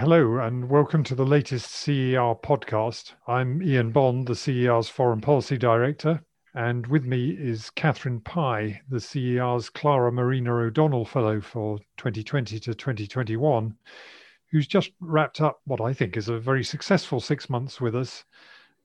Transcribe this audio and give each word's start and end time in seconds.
Hello, 0.00 0.38
and 0.38 0.70
welcome 0.70 1.04
to 1.04 1.14
the 1.14 1.26
latest 1.26 1.70
CER 1.70 2.34
podcast. 2.42 3.12
I'm 3.26 3.62
Ian 3.62 3.90
Bond, 3.90 4.26
the 4.26 4.34
CER's 4.34 4.88
Foreign 4.88 5.20
Policy 5.20 5.58
Director, 5.58 6.24
and 6.54 6.86
with 6.86 7.04
me 7.04 7.32
is 7.32 7.68
Catherine 7.68 8.22
Pye, 8.22 8.80
the 8.88 8.96
CER's 8.96 9.68
Clara 9.68 10.10
Marina 10.10 10.54
O'Donnell 10.54 11.04
Fellow 11.04 11.42
for 11.42 11.78
2020 11.98 12.58
to 12.60 12.74
2021, 12.74 13.76
who's 14.50 14.66
just 14.66 14.90
wrapped 15.00 15.42
up 15.42 15.60
what 15.66 15.82
I 15.82 15.92
think 15.92 16.16
is 16.16 16.30
a 16.30 16.40
very 16.40 16.64
successful 16.64 17.20
six 17.20 17.50
months 17.50 17.78
with 17.78 17.94
us 17.94 18.24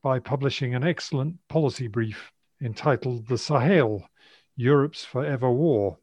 by 0.03 0.19
publishing 0.19 0.75
an 0.75 0.83
excellent 0.83 1.37
policy 1.47 1.87
brief 1.87 2.29
entitled 2.61 3.25
The 3.29 3.37
Sahel 3.37 4.05
Europe's 4.57 5.05
Forever 5.05 5.49
War. 5.49 5.97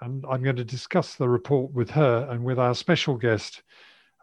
And 0.00 0.24
I'm 0.26 0.42
going 0.42 0.56
to 0.56 0.64
discuss 0.64 1.16
the 1.16 1.28
report 1.28 1.70
with 1.72 1.90
her 1.90 2.26
and 2.30 2.42
with 2.42 2.58
our 2.58 2.74
special 2.74 3.18
guest. 3.18 3.62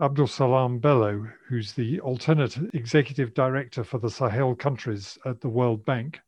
Abdoul 0.02 0.28
Salam 0.28 0.80
Bello, 0.80 1.28
who's 1.50 1.74
the 1.74 2.00
alternate 2.00 2.58
executive 2.74 3.34
director 3.34 3.84
for 3.84 3.98
the 3.98 4.10
Sahel 4.10 4.56
countries 4.56 5.18
at 5.26 5.42
the 5.42 5.50
World 5.50 5.84
Bank 5.84 6.22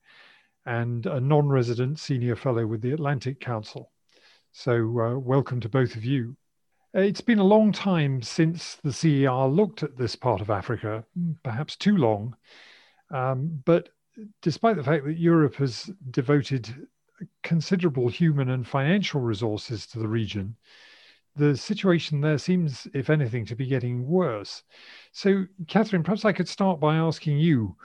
and 0.65 1.05
a 1.05 1.21
non 1.21 1.47
resident 1.47 1.97
senior 1.97 2.35
fellow 2.35 2.67
with 2.67 2.81
the 2.81 2.91
Atlantic 2.91 3.39
Council. 3.39 3.89
So, 4.51 4.73
uh, 4.99 5.17
welcome 5.17 5.61
to 5.61 5.69
both 5.69 5.95
of 5.95 6.03
you. 6.03 6.35
It's 6.93 7.21
been 7.21 7.39
a 7.39 7.45
long 7.45 7.71
time 7.71 8.21
since 8.21 8.75
the 8.83 8.91
CER 8.91 9.45
looked 9.45 9.83
at 9.83 9.95
this 9.95 10.17
part 10.17 10.41
of 10.41 10.49
Africa, 10.49 11.05
perhaps 11.41 11.77
too 11.77 11.95
long. 11.95 12.35
Um, 13.09 13.61
but 13.63 13.87
despite 14.41 14.75
the 14.75 14.83
fact 14.83 15.05
that 15.05 15.17
Europe 15.17 15.55
has 15.55 15.89
devoted 16.09 16.87
considerable 17.41 18.09
human 18.09 18.49
and 18.49 18.67
financial 18.67 19.21
resources 19.21 19.87
to 19.87 19.99
the 19.99 20.09
region, 20.09 20.57
the 21.35 21.55
situation 21.55 22.21
there 22.21 22.37
seems, 22.37 22.87
if 22.93 23.09
anything, 23.09 23.45
to 23.45 23.55
be 23.55 23.65
getting 23.65 24.07
worse. 24.07 24.63
So, 25.11 25.45
Catherine, 25.67 26.03
perhaps 26.03 26.25
I 26.25 26.33
could 26.33 26.47
start 26.47 26.79
by 26.79 26.95
asking 26.97 27.39
you 27.39 27.75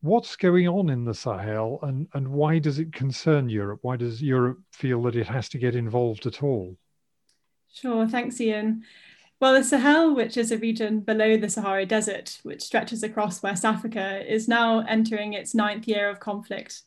what's 0.00 0.36
going 0.36 0.68
on 0.68 0.90
in 0.90 1.04
the 1.04 1.14
Sahel 1.14 1.80
and, 1.82 2.06
and 2.14 2.28
why 2.28 2.58
does 2.58 2.78
it 2.78 2.92
concern 2.92 3.48
Europe? 3.48 3.80
Why 3.82 3.96
does 3.96 4.22
Europe 4.22 4.58
feel 4.72 5.02
that 5.02 5.16
it 5.16 5.26
has 5.26 5.48
to 5.50 5.58
get 5.58 5.74
involved 5.74 6.26
at 6.26 6.42
all? 6.42 6.76
Sure, 7.72 8.06
thanks, 8.06 8.40
Ian. 8.40 8.84
Well, 9.40 9.54
the 9.54 9.62
Sahel, 9.62 10.14
which 10.14 10.36
is 10.36 10.50
a 10.50 10.58
region 10.58 11.00
below 11.00 11.36
the 11.36 11.48
Sahara 11.48 11.86
Desert, 11.86 12.40
which 12.42 12.62
stretches 12.62 13.02
across 13.02 13.42
West 13.42 13.64
Africa, 13.64 14.24
is 14.26 14.48
now 14.48 14.80
entering 14.80 15.32
its 15.32 15.54
ninth 15.54 15.86
year 15.86 16.08
of 16.08 16.18
conflict 16.18 16.82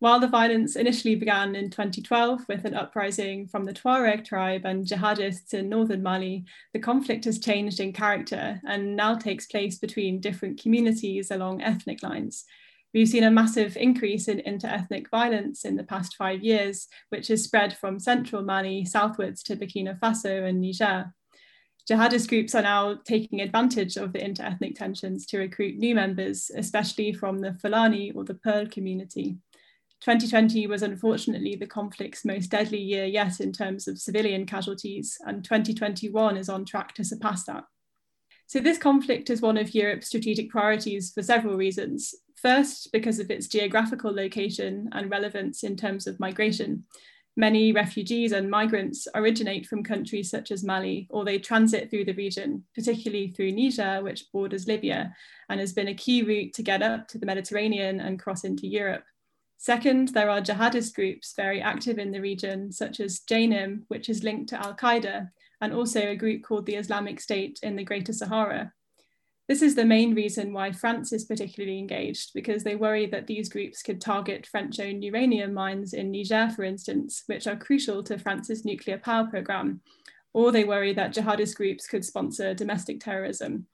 while 0.00 0.18
the 0.18 0.26
violence 0.26 0.76
initially 0.76 1.14
began 1.14 1.54
in 1.54 1.68
2012 1.68 2.48
with 2.48 2.64
an 2.64 2.74
uprising 2.74 3.46
from 3.46 3.64
the 3.64 3.72
Tuareg 3.72 4.24
tribe 4.24 4.64
and 4.64 4.86
jihadists 4.86 5.52
in 5.52 5.68
northern 5.68 6.02
Mali, 6.02 6.46
the 6.72 6.78
conflict 6.78 7.26
has 7.26 7.38
changed 7.38 7.80
in 7.80 7.92
character 7.92 8.62
and 8.66 8.96
now 8.96 9.14
takes 9.14 9.44
place 9.44 9.78
between 9.78 10.18
different 10.18 10.58
communities 10.58 11.30
along 11.30 11.60
ethnic 11.60 12.02
lines. 12.02 12.46
We've 12.94 13.08
seen 13.08 13.24
a 13.24 13.30
massive 13.30 13.76
increase 13.76 14.26
in 14.26 14.40
inter-ethnic 14.40 15.10
violence 15.10 15.66
in 15.66 15.76
the 15.76 15.84
past 15.84 16.16
five 16.16 16.42
years, 16.42 16.88
which 17.10 17.28
has 17.28 17.44
spread 17.44 17.76
from 17.76 18.00
central 18.00 18.42
Mali 18.42 18.86
southwards 18.86 19.42
to 19.44 19.56
Burkina 19.56 20.00
Faso 20.00 20.48
and 20.48 20.62
Niger. 20.62 21.12
Jihadist 21.88 22.28
groups 22.28 22.54
are 22.54 22.62
now 22.62 22.96
taking 23.04 23.42
advantage 23.42 23.96
of 23.96 24.14
the 24.14 24.24
inter-ethnic 24.24 24.76
tensions 24.76 25.26
to 25.26 25.38
recruit 25.38 25.76
new 25.76 25.94
members, 25.94 26.50
especially 26.56 27.12
from 27.12 27.40
the 27.40 27.52
Fulani 27.60 28.12
or 28.12 28.24
the 28.24 28.34
Peul 28.34 28.66
community. 28.66 29.36
2020 30.00 30.66
was 30.66 30.82
unfortunately 30.82 31.56
the 31.56 31.66
conflict's 31.66 32.24
most 32.24 32.48
deadly 32.48 32.78
year 32.78 33.04
yet 33.04 33.38
in 33.40 33.52
terms 33.52 33.86
of 33.86 33.98
civilian 33.98 34.46
casualties, 34.46 35.18
and 35.26 35.44
2021 35.44 36.36
is 36.38 36.48
on 36.48 36.64
track 36.64 36.94
to 36.94 37.04
surpass 37.04 37.44
that. 37.44 37.64
So, 38.46 38.60
this 38.60 38.78
conflict 38.78 39.30
is 39.30 39.42
one 39.42 39.58
of 39.58 39.74
Europe's 39.74 40.08
strategic 40.08 40.50
priorities 40.50 41.12
for 41.12 41.22
several 41.22 41.56
reasons. 41.56 42.14
First, 42.34 42.90
because 42.92 43.18
of 43.18 43.30
its 43.30 43.46
geographical 43.46 44.12
location 44.12 44.88
and 44.92 45.10
relevance 45.10 45.62
in 45.62 45.76
terms 45.76 46.06
of 46.06 46.18
migration. 46.18 46.84
Many 47.36 47.70
refugees 47.70 48.32
and 48.32 48.50
migrants 48.50 49.06
originate 49.14 49.66
from 49.66 49.84
countries 49.84 50.30
such 50.30 50.50
as 50.50 50.64
Mali, 50.64 51.06
or 51.10 51.24
they 51.24 51.38
transit 51.38 51.90
through 51.90 52.06
the 52.06 52.14
region, 52.14 52.64
particularly 52.74 53.28
through 53.28 53.52
Niger, 53.52 54.02
which 54.02 54.32
borders 54.32 54.66
Libya, 54.66 55.14
and 55.48 55.60
has 55.60 55.72
been 55.72 55.88
a 55.88 55.94
key 55.94 56.22
route 56.22 56.54
to 56.54 56.62
get 56.62 56.82
up 56.82 57.06
to 57.08 57.18
the 57.18 57.26
Mediterranean 57.26 58.00
and 58.00 58.18
cross 58.18 58.44
into 58.44 58.66
Europe. 58.66 59.04
Second, 59.62 60.08
there 60.08 60.30
are 60.30 60.40
jihadist 60.40 60.94
groups 60.94 61.34
very 61.36 61.60
active 61.60 61.98
in 61.98 62.12
the 62.12 62.20
region, 62.22 62.72
such 62.72 62.98
as 62.98 63.20
JNIM, 63.20 63.82
which 63.88 64.08
is 64.08 64.24
linked 64.24 64.48
to 64.48 64.58
Al 64.58 64.74
Qaeda, 64.74 65.28
and 65.60 65.74
also 65.74 66.00
a 66.00 66.16
group 66.16 66.42
called 66.42 66.64
the 66.64 66.76
Islamic 66.76 67.20
State 67.20 67.60
in 67.62 67.76
the 67.76 67.84
Greater 67.84 68.14
Sahara. 68.14 68.72
This 69.48 69.60
is 69.60 69.74
the 69.74 69.84
main 69.84 70.14
reason 70.14 70.54
why 70.54 70.72
France 70.72 71.12
is 71.12 71.26
particularly 71.26 71.78
engaged, 71.78 72.30
because 72.32 72.64
they 72.64 72.74
worry 72.74 73.04
that 73.08 73.26
these 73.26 73.50
groups 73.50 73.82
could 73.82 74.00
target 74.00 74.46
French 74.46 74.80
owned 74.80 75.04
uranium 75.04 75.52
mines 75.52 75.92
in 75.92 76.10
Niger, 76.10 76.48
for 76.56 76.64
instance, 76.64 77.24
which 77.26 77.46
are 77.46 77.54
crucial 77.54 78.02
to 78.04 78.18
France's 78.18 78.64
nuclear 78.64 78.96
power 78.96 79.26
program. 79.26 79.82
Or 80.32 80.52
they 80.52 80.64
worry 80.64 80.94
that 80.94 81.12
jihadist 81.12 81.56
groups 81.56 81.86
could 81.86 82.06
sponsor 82.06 82.54
domestic 82.54 82.98
terrorism. 82.98 83.66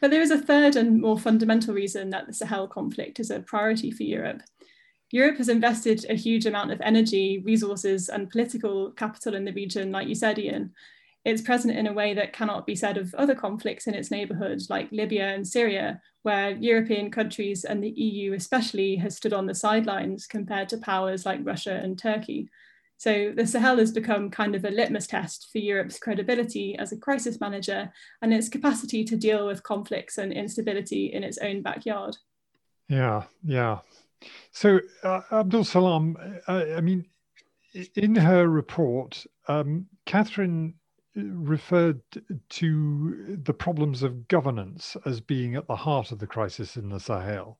But 0.00 0.12
there 0.12 0.22
is 0.22 0.30
a 0.30 0.38
third 0.38 0.76
and 0.76 1.00
more 1.00 1.18
fundamental 1.18 1.74
reason 1.74 2.10
that 2.10 2.28
the 2.28 2.32
Sahel 2.32 2.68
conflict 2.68 3.18
is 3.18 3.30
a 3.30 3.40
priority 3.40 3.90
for 3.90 4.04
Europe. 4.04 4.42
Europe 5.14 5.36
has 5.38 5.48
invested 5.48 6.04
a 6.10 6.14
huge 6.14 6.44
amount 6.44 6.72
of 6.72 6.80
energy, 6.80 7.40
resources, 7.44 8.08
and 8.08 8.28
political 8.28 8.90
capital 8.90 9.36
in 9.36 9.44
the 9.44 9.52
region, 9.52 9.92
like 9.92 10.08
you 10.08 10.14
said, 10.16 10.40
Ian. 10.40 10.72
It's 11.24 11.40
present 11.40 11.78
in 11.78 11.86
a 11.86 11.92
way 11.92 12.14
that 12.14 12.32
cannot 12.32 12.66
be 12.66 12.74
said 12.74 12.96
of 12.96 13.14
other 13.14 13.36
conflicts 13.36 13.86
in 13.86 13.94
its 13.94 14.10
neighbourhood, 14.10 14.62
like 14.68 14.90
Libya 14.90 15.28
and 15.28 15.46
Syria, 15.46 16.00
where 16.22 16.50
European 16.56 17.12
countries 17.12 17.64
and 17.64 17.80
the 17.80 17.90
EU 17.90 18.32
especially 18.32 18.96
has 18.96 19.16
stood 19.16 19.32
on 19.32 19.46
the 19.46 19.54
sidelines 19.54 20.26
compared 20.26 20.68
to 20.70 20.78
powers 20.78 21.24
like 21.24 21.46
Russia 21.46 21.80
and 21.80 21.96
Turkey. 21.96 22.50
So 22.96 23.32
the 23.36 23.46
Sahel 23.46 23.76
has 23.76 23.92
become 23.92 24.30
kind 24.30 24.56
of 24.56 24.64
a 24.64 24.70
litmus 24.70 25.06
test 25.06 25.48
for 25.52 25.58
Europe's 25.58 26.00
credibility 26.00 26.76
as 26.76 26.90
a 26.90 26.96
crisis 26.96 27.40
manager 27.40 27.92
and 28.20 28.34
its 28.34 28.48
capacity 28.48 29.04
to 29.04 29.16
deal 29.16 29.46
with 29.46 29.62
conflicts 29.62 30.18
and 30.18 30.32
instability 30.32 31.12
in 31.12 31.22
its 31.22 31.38
own 31.38 31.62
backyard. 31.62 32.16
Yeah, 32.88 33.22
yeah. 33.44 33.78
So, 34.52 34.80
uh, 35.02 35.22
Abdoul 35.30 35.64
Salam, 35.64 36.16
I 36.48 36.80
mean, 36.80 37.06
in 37.94 38.14
her 38.14 38.48
report, 38.48 39.26
um, 39.48 39.86
Catherine 40.06 40.74
referred 41.16 42.00
to 42.48 43.38
the 43.42 43.54
problems 43.54 44.02
of 44.02 44.28
governance 44.28 44.96
as 45.04 45.20
being 45.20 45.54
at 45.54 45.66
the 45.66 45.76
heart 45.76 46.10
of 46.10 46.18
the 46.18 46.26
crisis 46.26 46.76
in 46.76 46.88
the 46.88 46.98
Sahel. 46.98 47.58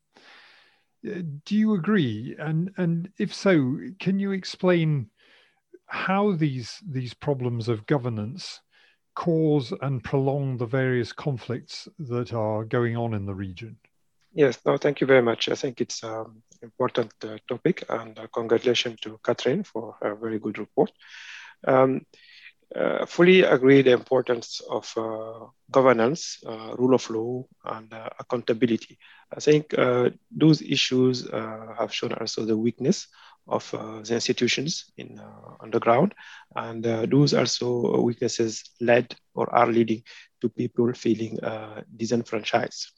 Uh, 1.06 1.22
do 1.44 1.56
you 1.56 1.74
agree? 1.74 2.34
And 2.38 2.72
and 2.76 3.10
if 3.18 3.34
so, 3.34 3.78
can 4.00 4.18
you 4.18 4.32
explain 4.32 5.10
how 5.86 6.32
these 6.32 6.82
these 6.88 7.14
problems 7.14 7.68
of 7.68 7.86
governance 7.86 8.60
cause 9.14 9.72
and 9.82 10.02
prolong 10.02 10.56
the 10.56 10.66
various 10.66 11.12
conflicts 11.12 11.86
that 11.98 12.32
are 12.32 12.64
going 12.64 12.96
on 12.96 13.14
in 13.14 13.26
the 13.26 13.34
region? 13.34 13.76
Yes, 14.34 14.58
no, 14.66 14.76
thank 14.76 15.00
you 15.00 15.06
very 15.06 15.22
much. 15.22 15.48
I 15.48 15.54
think 15.54 15.80
it's 15.80 16.02
an 16.02 16.10
um, 16.10 16.42
important 16.62 17.12
uh, 17.24 17.38
topic, 17.48 17.84
and 17.88 18.18
uh, 18.18 18.26
congratulations 18.34 19.00
to 19.02 19.18
Catherine 19.24 19.62
for 19.64 19.96
a 20.02 20.14
very 20.16 20.38
good 20.38 20.58
report. 20.58 20.90
Um, 21.66 22.02
uh, 22.74 23.06
fully 23.06 23.42
agree 23.42 23.82
the 23.82 23.92
importance 23.92 24.60
of 24.68 24.92
uh, 24.96 25.46
governance, 25.70 26.38
uh, 26.46 26.74
rule 26.78 26.94
of 26.94 27.08
law, 27.10 27.44
and 27.64 27.92
uh, 27.92 28.08
accountability. 28.18 28.98
I 29.34 29.40
think 29.40 29.74
those 30.30 30.62
issues 30.62 31.28
have 31.30 31.92
shown 31.92 32.12
also 32.14 32.44
the 32.44 32.56
weakness 32.56 33.08
of 33.46 33.70
the 33.70 34.14
institutions 34.14 34.90
in 34.96 35.20
on 35.60 35.70
the 35.70 35.80
ground, 35.80 36.14
and 36.56 36.84
those 36.84 37.34
also 37.34 38.00
weaknesses 38.00 38.70
led 38.80 39.14
or 39.34 39.52
are 39.54 39.70
leading 39.70 40.02
to 40.40 40.48
people 40.48 40.92
feeling 40.94 41.38
disenfranchised. 41.96 42.92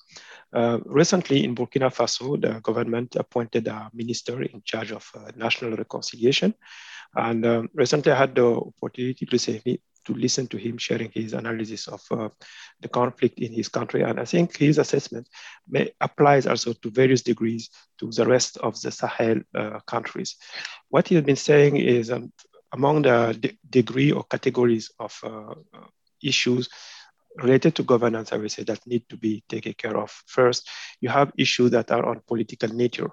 Uh, 0.52 0.78
recently 0.84 1.44
in 1.44 1.54
Burkina 1.54 1.90
Faso, 1.90 2.40
the 2.40 2.60
government 2.60 3.16
appointed 3.16 3.66
a 3.66 3.90
minister 3.92 4.42
in 4.42 4.62
charge 4.64 4.92
of 4.92 5.04
uh, 5.14 5.30
national 5.36 5.76
reconciliation. 5.76 6.54
And 7.14 7.44
um, 7.44 7.68
recently 7.74 8.12
I 8.12 8.18
had 8.18 8.34
the 8.34 8.46
opportunity 8.46 9.26
to, 9.26 9.38
say, 9.38 9.60
to 10.06 10.14
listen 10.14 10.46
to 10.48 10.56
him 10.56 10.78
sharing 10.78 11.10
his 11.12 11.32
analysis 11.32 11.88
of 11.88 12.02
uh, 12.10 12.28
the 12.80 12.88
conflict 12.88 13.38
in 13.38 13.52
his 13.52 13.68
country. 13.68 14.02
And 14.02 14.18
I 14.20 14.24
think 14.24 14.56
his 14.56 14.78
assessment 14.78 15.28
may, 15.68 15.92
applies 16.00 16.46
also 16.46 16.72
to 16.72 16.90
various 16.90 17.22
degrees 17.22 17.70
to 17.98 18.10
the 18.10 18.26
rest 18.26 18.56
of 18.58 18.80
the 18.80 18.90
Sahel 18.90 19.40
uh, 19.54 19.80
countries. 19.86 20.36
What 20.88 21.08
he 21.08 21.16
has 21.16 21.24
been 21.24 21.36
saying 21.36 21.76
is 21.76 22.10
um, 22.10 22.32
among 22.72 23.02
the 23.02 23.36
de- 23.38 23.58
degree 23.68 24.12
or 24.12 24.24
categories 24.24 24.90
of 24.98 25.18
uh, 25.22 25.54
issues 26.22 26.68
related 27.36 27.74
to 27.76 27.82
governance, 27.82 28.32
I 28.32 28.36
would 28.36 28.50
say 28.50 28.64
that 28.64 28.86
need 28.86 29.08
to 29.08 29.16
be 29.16 29.44
taken 29.48 29.74
care 29.74 29.96
of. 29.96 30.10
First, 30.26 30.68
you 31.00 31.08
have 31.08 31.32
issues 31.36 31.70
that 31.72 31.90
are 31.90 32.04
on 32.06 32.22
political 32.26 32.70
nature 32.70 33.10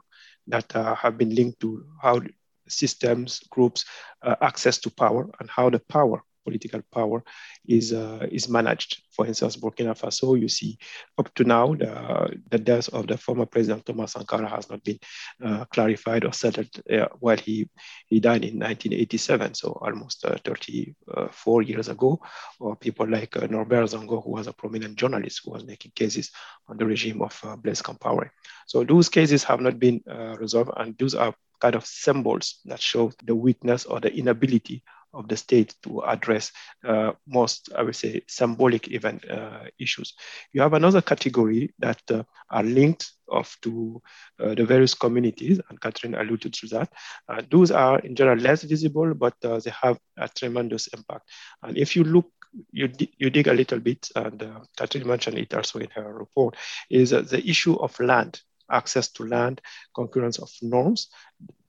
that 0.47 0.75
uh, 0.75 0.95
have 0.95 1.17
been 1.17 1.33
linked 1.35 1.59
to 1.61 1.85
how 2.01 2.21
systems, 2.67 3.39
groups, 3.49 3.85
uh, 4.21 4.35
access 4.41 4.77
to 4.79 4.89
power, 4.89 5.29
and 5.39 5.49
how 5.49 5.69
the 5.69 5.79
power 5.79 6.23
political 6.43 6.81
power 6.91 7.23
is 7.67 7.93
uh, 7.93 8.27
is 8.31 8.49
managed. 8.49 9.01
For 9.11 9.25
instance, 9.27 9.57
Burkina 9.57 9.93
Faso, 9.97 10.39
you 10.39 10.47
see 10.47 10.77
up 11.17 11.33
to 11.35 11.43
now 11.43 11.75
the, 11.75 12.39
the 12.49 12.57
death 12.57 12.89
of 12.89 13.07
the 13.07 13.17
former 13.17 13.45
president 13.45 13.85
Thomas 13.85 14.13
Sankara 14.13 14.49
has 14.49 14.69
not 14.69 14.83
been 14.83 14.99
uh, 15.43 15.65
clarified 15.65 16.25
or 16.25 16.33
settled 16.33 16.69
uh, 16.91 17.07
while 17.19 17.37
he, 17.37 17.69
he 18.07 18.19
died 18.19 18.43
in 18.43 18.59
1987, 18.59 19.53
so 19.53 19.77
almost 19.81 20.25
uh, 20.25 20.37
34 20.43 21.61
years 21.61 21.89
ago. 21.89 22.19
Or 22.59 22.75
people 22.75 23.07
like 23.07 23.37
uh, 23.37 23.47
Norbert 23.47 23.89
Zongo, 23.89 24.23
who 24.23 24.31
was 24.31 24.47
a 24.47 24.53
prominent 24.53 24.95
journalist 24.95 25.41
who 25.43 25.51
was 25.51 25.65
making 25.65 25.91
cases 25.95 26.31
on 26.67 26.77
the 26.77 26.85
regime 26.85 27.21
of 27.21 27.39
uh, 27.43 27.55
Blaise 27.55 27.81
Compaoré. 27.81 28.29
So 28.67 28.83
those 28.83 29.09
cases 29.09 29.43
have 29.43 29.61
not 29.61 29.79
been 29.79 30.01
resolved, 30.39 30.71
and 30.77 30.97
those 30.97 31.15
are 31.15 31.33
kind 31.63 31.75
of 31.75 31.85
symbols 31.85 32.59
that 32.65 32.81
show 32.81 33.11
the 33.23 33.33
weakness 33.33 33.85
or 33.85 34.01
the 34.01 34.13
inability 34.13 34.83
of 35.13 35.27
the 35.27 35.37
state 35.37 35.75
to 35.83 36.01
address 36.03 36.51
uh, 36.85 37.11
most, 37.27 37.69
I 37.77 37.83
would 37.83 37.95
say, 37.95 38.23
symbolic 38.27 38.91
event 38.91 39.29
uh, 39.29 39.65
issues. 39.79 40.13
You 40.51 40.61
have 40.61 40.73
another 40.73 41.01
category 41.01 41.73
that 41.79 42.01
uh, 42.11 42.23
are 42.49 42.63
linked 42.63 43.11
of 43.29 43.55
to 43.61 44.01
uh, 44.39 44.53
the 44.55 44.65
various 44.65 44.93
communities, 44.93 45.59
and 45.69 45.79
Catherine 45.79 46.15
alluded 46.15 46.53
to 46.53 46.67
that. 46.67 46.91
Uh, 47.27 47.41
those 47.49 47.71
are 47.71 47.99
in 47.99 48.15
general 48.15 48.37
less 48.37 48.63
visible, 48.63 49.13
but 49.13 49.35
uh, 49.43 49.59
they 49.59 49.71
have 49.81 49.97
a 50.17 50.29
tremendous 50.29 50.87
impact. 50.87 51.29
And 51.61 51.77
if 51.77 51.95
you 51.95 52.03
look 52.03 52.29
you, 52.71 52.89
you 53.17 53.29
dig 53.29 53.47
a 53.47 53.53
little 53.53 53.79
bit, 53.79 54.09
and 54.15 54.43
uh, 54.43 54.59
Catherine 54.77 55.07
mentioned 55.07 55.39
it 55.39 55.53
also 55.53 55.79
in 55.79 55.89
her 55.95 56.13
report, 56.13 56.55
is 56.89 57.09
the 57.09 57.41
issue 57.47 57.73
of 57.75 57.99
land, 57.99 58.41
access 58.69 59.11
to 59.13 59.25
land, 59.25 59.59
concurrence 59.95 60.37
of 60.37 60.49
norms 60.61 61.09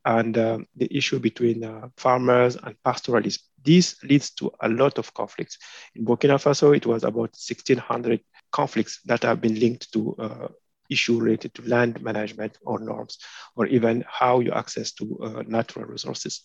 and 0.05 0.37
um, 0.37 0.67
the 0.77 0.95
issue 0.97 1.19
between 1.19 1.65
uh, 1.65 1.89
farmers 1.97 2.57
and 2.63 2.77
pastoralists. 2.85 3.49
This 3.65 3.97
leads 4.05 4.31
to 4.33 4.53
a 4.61 4.69
lot 4.69 4.99
of 4.99 5.15
conflicts. 5.15 5.59
In 5.95 6.05
Burkina 6.05 6.35
Faso, 6.35 6.77
it 6.77 6.85
was 6.85 7.03
about 7.03 7.33
1,600 7.33 8.21
conflicts 8.53 9.01
that 9.07 9.23
have 9.23 9.41
been 9.41 9.59
linked 9.59 9.91
to 9.95 10.15
uh, 10.19 10.49
issue 10.91 11.19
related 11.19 11.55
to 11.55 11.63
land 11.63 12.03
management 12.03 12.59
or 12.67 12.79
norms, 12.79 13.19
or 13.57 13.67
even 13.67 14.05
how 14.07 14.41
you 14.41 14.53
access 14.53 14.93
to 14.93 15.19
uh, 15.23 15.43
natural 15.47 15.87
resources. 15.87 16.43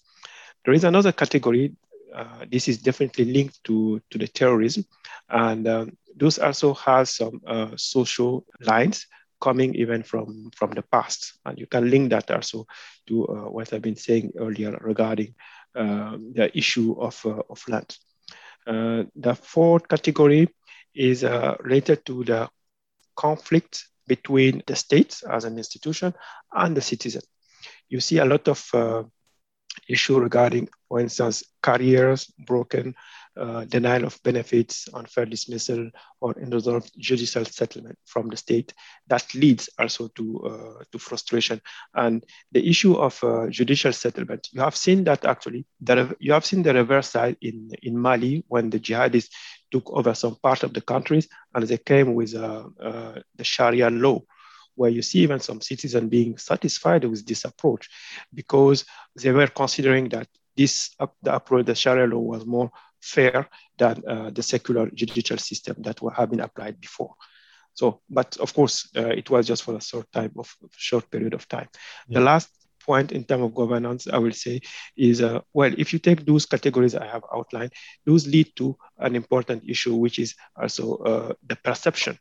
There 0.63 0.73
is 0.73 0.85
another 0.85 1.11
category. 1.11 1.75
Uh, 2.15 2.45
this 2.49 2.67
is 2.67 2.77
definitely 2.81 3.25
linked 3.25 3.63
to, 3.65 4.01
to 4.09 4.17
the 4.17 4.27
terrorism, 4.27 4.85
and 5.29 5.67
um, 5.67 5.97
those 6.15 6.39
also 6.39 6.73
has 6.73 7.15
some 7.15 7.41
uh, 7.45 7.71
social 7.75 8.45
lines 8.61 9.05
coming 9.41 9.75
even 9.75 10.03
from, 10.03 10.49
from 10.55 10.71
the 10.71 10.81
past. 10.81 11.39
And 11.45 11.57
you 11.57 11.67
can 11.67 11.89
link 11.89 12.09
that 12.11 12.31
also 12.31 12.65
to 13.07 13.27
uh, 13.27 13.49
what 13.49 13.73
I've 13.73 13.81
been 13.81 13.95
saying 13.95 14.33
earlier 14.37 14.77
regarding 14.81 15.35
uh, 15.75 16.17
the 16.33 16.49
issue 16.57 16.95
of, 16.99 17.19
uh, 17.25 17.41
of 17.49 17.63
land. 17.67 17.97
Uh, 18.67 19.03
the 19.15 19.35
fourth 19.35 19.87
category 19.87 20.49
is 20.93 21.23
uh, 21.23 21.55
related 21.59 22.05
to 22.05 22.23
the 22.23 22.49
conflict 23.15 23.85
between 24.07 24.63
the 24.67 24.75
state 24.75 25.21
as 25.29 25.45
an 25.45 25.57
institution 25.57 26.13
and 26.53 26.75
the 26.75 26.81
citizen. 26.81 27.21
You 27.89 27.99
see 27.99 28.17
a 28.17 28.25
lot 28.25 28.47
of 28.47 28.67
uh, 28.73 29.03
issue 29.87 30.19
regarding, 30.19 30.69
for 30.87 30.99
instance, 30.99 31.43
careers 31.61 32.31
broken, 32.45 32.95
uh, 33.37 33.65
denial 33.65 34.05
of 34.05 34.21
benefits, 34.23 34.87
unfair 34.93 35.25
dismissal, 35.25 35.89
or 36.21 36.33
unresolved 36.37 36.91
judicial 36.97 37.45
settlement 37.45 37.97
from 38.05 38.29
the 38.29 38.37
state. 38.37 38.73
That 39.07 39.33
leads 39.33 39.69
also 39.79 40.07
to, 40.09 40.39
uh, 40.45 40.83
to 40.91 40.99
frustration. 40.99 41.61
And 41.93 42.23
the 42.51 42.67
issue 42.67 42.95
of 42.95 43.23
uh, 43.23 43.47
judicial 43.49 43.93
settlement, 43.93 44.49
you 44.51 44.61
have 44.61 44.75
seen 44.75 45.03
that 45.05 45.25
actually, 45.25 45.65
that 45.81 46.15
you 46.19 46.33
have 46.33 46.45
seen 46.45 46.63
the 46.63 46.73
reverse 46.73 47.09
side 47.09 47.37
in, 47.41 47.71
in 47.81 47.97
Mali 47.97 48.43
when 48.47 48.69
the 48.69 48.79
jihadists 48.79 49.29
took 49.71 49.89
over 49.91 50.13
some 50.13 50.35
part 50.41 50.63
of 50.63 50.73
the 50.73 50.81
countries 50.81 51.27
and 51.53 51.65
they 51.65 51.77
came 51.77 52.13
with 52.15 52.35
uh, 52.35 52.65
uh, 52.81 53.19
the 53.35 53.43
Sharia 53.43 53.89
law 53.89 54.21
where 54.75 54.89
you 54.89 55.01
see 55.01 55.19
even 55.19 55.41
some 55.41 55.59
citizens 55.59 56.09
being 56.09 56.37
satisfied 56.37 57.03
with 57.03 57.25
this 57.25 57.43
approach 57.43 57.89
because 58.33 58.85
they 59.21 59.31
were 59.31 59.47
considering 59.47 60.07
that 60.07 60.27
this 60.55 60.95
the 61.21 61.35
approach, 61.35 61.65
the 61.65 61.75
Sharia 61.75 62.07
law, 62.07 62.19
was 62.19 62.45
more 62.45 62.71
fair 63.01 63.47
than 63.77 64.03
uh, 64.07 64.29
the 64.29 64.43
secular 64.43 64.89
judicial 64.91 65.37
system 65.37 65.75
that 65.79 65.99
have 66.15 66.29
been 66.29 66.41
applied 66.41 66.79
before. 66.79 67.13
So, 67.73 68.01
but 68.09 68.37
of 68.37 68.53
course, 68.53 68.89
uh, 68.95 69.07
it 69.07 69.29
was 69.29 69.47
just 69.47 69.63
for 69.63 69.75
a 69.75 69.81
short 69.81 70.11
time 70.11 70.33
of 70.37 70.53
short 70.75 71.09
period 71.09 71.33
of 71.33 71.47
time. 71.47 71.69
Yeah. 72.07 72.19
The 72.19 72.25
last 72.25 72.49
point 72.85 73.11
in 73.11 73.23
terms 73.23 73.43
of 73.43 73.53
governance, 73.53 74.07
I 74.07 74.17
will 74.17 74.31
say, 74.31 74.61
is 74.97 75.21
uh, 75.21 75.41
well, 75.53 75.73
if 75.77 75.93
you 75.93 75.99
take 75.99 76.25
those 76.25 76.45
categories 76.45 76.95
I 76.95 77.05
have 77.05 77.23
outlined, 77.33 77.73
those 78.05 78.27
lead 78.27 78.55
to 78.55 78.75
an 78.97 79.15
important 79.15 79.63
issue, 79.67 79.95
which 79.95 80.19
is 80.19 80.35
also 80.55 80.95
uh, 80.97 81.33
the 81.45 81.55
perception, 81.55 82.17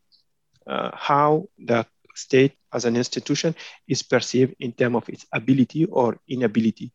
uh, 0.67 0.91
how 0.95 1.49
the 1.59 1.87
state 2.15 2.58
as 2.73 2.85
an 2.85 2.97
institution 2.97 3.55
is 3.87 4.03
perceived 4.03 4.55
in 4.61 4.73
terms 4.73 4.97
of 4.97 5.09
its 5.09 5.27
ability 5.33 5.85
or 5.87 6.19
inability 6.29 6.93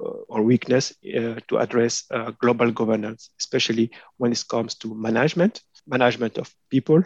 uh, 0.00 0.08
or 0.28 0.42
weakness 0.42 0.92
uh, 1.16 1.40
to 1.48 1.58
address 1.58 2.04
uh, 2.10 2.30
global 2.40 2.70
governance, 2.70 3.30
especially 3.38 3.90
when 4.18 4.32
it 4.32 4.44
comes 4.48 4.74
to 4.76 4.94
management, 4.94 5.62
management 5.86 6.38
of 6.38 6.54
people, 6.70 7.02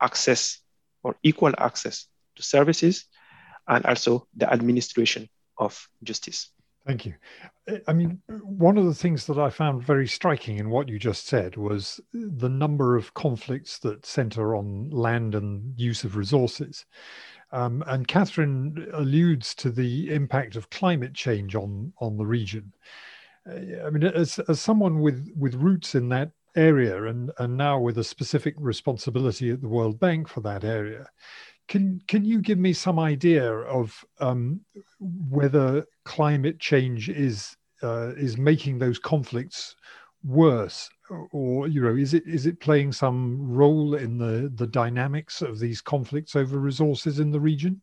access 0.00 0.58
or 1.02 1.16
equal 1.22 1.52
access 1.58 2.06
to 2.36 2.42
services, 2.42 3.04
and 3.68 3.84
also 3.86 4.26
the 4.36 4.50
administration 4.52 5.28
of 5.58 5.88
justice. 6.02 6.50
Thank 6.86 7.04
you. 7.04 7.14
I 7.86 7.92
mean, 7.92 8.20
one 8.26 8.78
of 8.78 8.86
the 8.86 8.94
things 8.94 9.26
that 9.26 9.38
I 9.38 9.50
found 9.50 9.82
very 9.82 10.08
striking 10.08 10.56
in 10.58 10.70
what 10.70 10.88
you 10.88 10.98
just 10.98 11.26
said 11.26 11.56
was 11.56 12.00
the 12.12 12.48
number 12.48 12.96
of 12.96 13.12
conflicts 13.14 13.78
that 13.80 14.06
center 14.06 14.56
on 14.56 14.90
land 14.90 15.34
and 15.34 15.78
use 15.78 16.04
of 16.04 16.16
resources. 16.16 16.86
Um, 17.52 17.82
and 17.86 18.06
Catherine 18.06 18.88
alludes 18.92 19.54
to 19.56 19.70
the 19.70 20.14
impact 20.14 20.56
of 20.56 20.70
climate 20.70 21.14
change 21.14 21.54
on, 21.54 21.92
on 22.00 22.16
the 22.16 22.26
region. 22.26 22.72
Uh, 23.48 23.86
I 23.86 23.90
mean, 23.90 24.04
as, 24.04 24.38
as 24.48 24.60
someone 24.60 25.00
with, 25.00 25.28
with 25.36 25.54
roots 25.54 25.94
in 25.94 26.08
that 26.10 26.30
area 26.56 27.04
and, 27.04 27.30
and 27.38 27.56
now 27.56 27.78
with 27.78 27.98
a 27.98 28.04
specific 28.04 28.54
responsibility 28.58 29.50
at 29.50 29.60
the 29.60 29.68
World 29.68 29.98
Bank 29.98 30.28
for 30.28 30.40
that 30.42 30.64
area, 30.64 31.06
can 31.70 32.02
can 32.08 32.24
you 32.24 32.40
give 32.40 32.58
me 32.58 32.72
some 32.72 32.98
idea 32.98 33.48
of 33.48 34.04
um, 34.18 34.60
whether 34.98 35.86
climate 36.04 36.58
change 36.58 37.08
is 37.08 37.56
uh, 37.82 38.08
is 38.16 38.36
making 38.36 38.78
those 38.78 38.98
conflicts 38.98 39.76
worse, 40.24 40.90
or 41.32 41.68
you 41.68 41.82
know, 41.82 41.96
is 41.96 42.14
it 42.14 42.26
is 42.26 42.46
it 42.46 42.60
playing 42.60 42.92
some 42.92 43.50
role 43.50 43.94
in 43.94 44.18
the 44.18 44.50
the 44.54 44.66
dynamics 44.66 45.42
of 45.42 45.58
these 45.58 45.80
conflicts 45.80 46.36
over 46.36 46.58
resources 46.58 47.20
in 47.20 47.30
the 47.30 47.40
region? 47.40 47.82